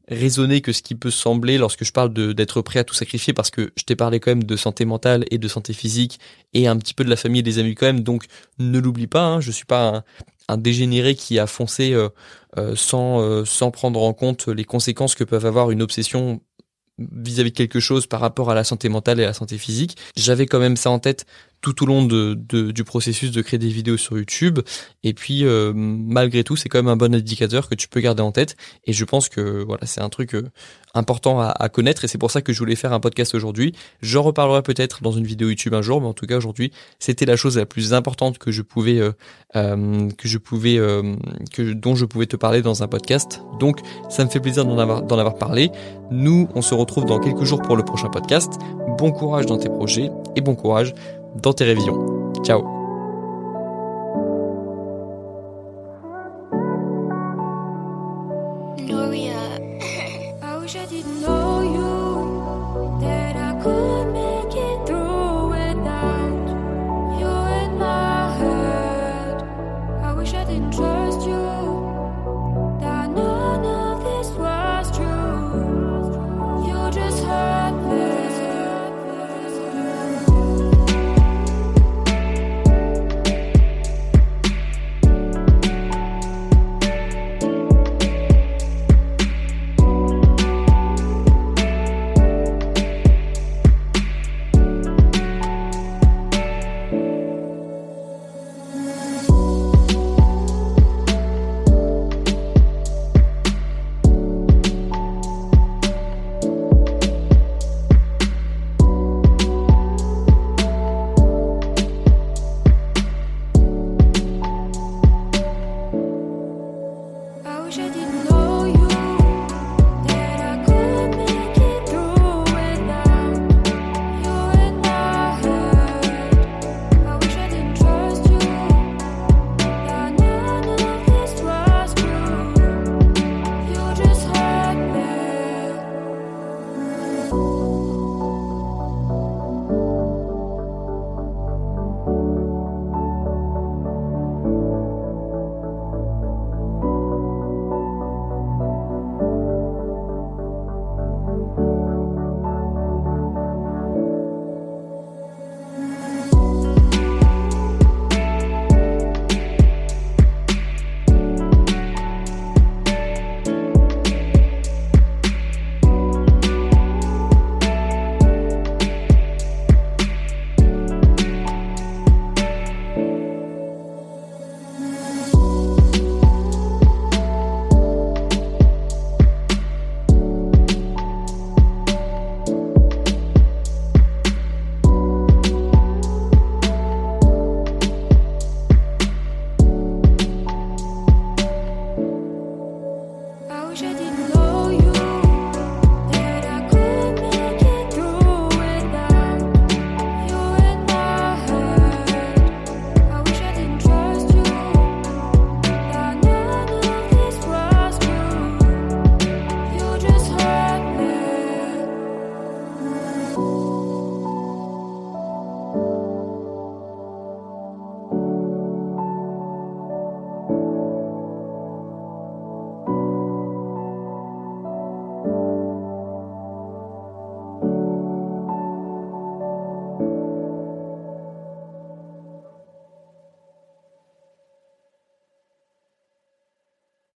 raisonnée 0.09 0.62
que 0.62 0.72
ce 0.72 0.83
qui 0.83 0.96
peut 0.96 1.12
sembler 1.12 1.59
lorsque 1.59 1.85
je 1.85 1.92
parle 1.92 2.12
d'être 2.12 2.61
prêt 2.61 2.81
à 2.81 2.85
tout 2.85 2.94
sacrifier 2.94 3.33
parce 3.33 3.50
que 3.50 3.72
je 3.76 3.85
t'ai 3.85 3.94
parlé 3.94 4.18
quand 4.18 4.33
même 4.33 4.42
de 4.42 4.57
santé 4.57 4.85
mentale 4.85 5.24
et 5.31 5.38
de 5.38 5.46
santé 5.46 5.72
physique 5.72 6.18
et 6.55 6.66
un 6.66 6.76
petit 6.76 6.92
peu 6.92 7.05
de 7.05 7.11
la 7.11 7.14
famille 7.14 7.38
et 7.38 7.44
des 7.44 7.61
amis 7.61 7.76
quand 7.76 7.87
même 7.87 8.00
donc 8.00 8.24
ne 8.59 8.81
l'oublie 8.81 9.07
pas 9.07 9.24
hein, 9.24 9.40
je 9.40 9.52
suis 9.52 9.64
pas 9.64 9.88
un, 9.88 10.05
un 10.48 10.57
dégénéré 10.57 11.14
qui 11.14 11.38
a 11.38 11.46
foncé 11.46 11.92
euh, 11.92 12.09
euh, 12.59 12.74
sans 12.76 13.20
euh, 13.20 13.44
sans 13.44 13.70
prendre 13.70 14.02
en 14.02 14.12
compte 14.12 14.48
les 14.48 14.64
conséquences 14.64 15.14
que 15.14 15.24
peuvent 15.24 15.46
avoir 15.46 15.70
une 15.70 15.83
obsession 15.83 16.40
vis-à-vis 16.98 17.50
de 17.50 17.57
quelque 17.57 17.81
chose 17.81 18.07
par 18.07 18.20
rapport 18.20 18.50
à 18.50 18.55
la 18.55 18.64
santé 18.64 18.88
mentale 18.88 19.20
et 19.20 19.24
à 19.24 19.28
la 19.28 19.33
santé 19.33 19.59
physique. 19.59 19.96
J'avais 20.16 20.46
quand 20.46 20.59
même 20.59 20.76
ça 20.76 20.90
en 20.90 20.98
tête 20.98 21.26
tout 21.62 21.85
au 21.85 21.87
long 21.87 22.05
de, 22.05 22.35
du 22.35 22.85
processus 22.85 23.31
de 23.31 23.40
créer 23.40 23.59
des 23.59 23.68
vidéos 23.68 23.96
sur 23.96 24.18
YouTube. 24.18 24.59
Et 25.05 25.14
puis, 25.14 25.46
euh, 25.46 25.72
malgré 25.75 26.42
tout, 26.42 26.57
c'est 26.57 26.68
quand 26.68 26.79
même 26.79 26.88
un 26.88 26.96
bon 26.96 27.14
indicateur 27.14 27.68
que 27.68 27.77
tu 27.77 27.88
peux 27.88 28.01
garder 28.01 28.22
en 28.22 28.33
tête. 28.33 28.57
Et 28.85 28.92
je 28.92 29.05
pense 29.05 29.29
que 29.29 29.62
voilà, 29.64 29.87
c'est 29.87 30.01
un 30.01 30.09
truc 30.09 30.35
euh, 30.35 30.51
important 30.92 31.40
à, 31.40 31.46
à, 31.46 31.68
connaître. 31.68 32.05
Et 32.05 32.09
c'est 32.09 32.18
pour 32.18 32.33
ça 32.33 32.42
que 32.42 32.53
je 32.53 32.59
voulais 32.59 32.75
faire 32.75 32.92
un 32.92 32.98
podcast 32.98 33.35
aujourd'hui. 33.37 33.75
J'en 34.03 34.22
reparlerai 34.22 34.62
peut-être 34.62 35.03
dans 35.03 35.12
une 35.12 35.25
vidéo 35.25 35.48
YouTube 35.48 35.72
un 35.75 35.83
jour, 35.83 36.01
mais 36.01 36.09
en 36.09 36.14
tout 36.14 36.27
cas 36.27 36.37
aujourd'hui, 36.37 36.72
c'était 36.98 37.27
la 37.27 37.37
chose 37.37 37.57
la 37.57 37.66
plus 37.66 37.94
importante 37.94 38.38
que 38.38 38.51
je 38.51 38.62
pouvais, 38.62 38.98
euh, 38.98 39.12
euh 39.55 40.09
que 40.18 40.27
je 40.27 40.38
pouvais, 40.38 40.77
que 41.53 41.72
dont 41.72 41.94
je 41.94 42.05
pouvais 42.05 42.27
te 42.27 42.37
parler 42.37 42.61
dans 42.61 42.83
un 42.83 42.88
podcast. 42.88 43.40
Donc, 43.61 43.79
ça 44.11 44.25
me 44.25 44.31
fait 44.31 44.40
plaisir 44.40 44.64
d'en 44.64 44.79
avoir, 44.79 45.03
d'en 45.03 45.18
avoir 45.18 45.37
parlé. 45.37 45.70
Nous, 46.11 46.48
on 46.57 46.62
se 46.62 46.75
retrouve 46.75 47.05
dans 47.05 47.20
quelques 47.20 47.44
jours 47.44 47.62
pour 47.62 47.77
le 47.77 47.85
prochain 47.85 48.09
podcast. 48.09 48.55
Bon 48.98 49.12
courage 49.12 49.46
dans 49.46 49.59
tes 49.59 49.68
projets 49.68 50.11
et 50.35 50.40
bon 50.40 50.57
courage 50.57 50.92
dans 51.37 51.53
tes 51.53 51.64
révisions. 51.64 52.33
Ciao. 52.45 52.62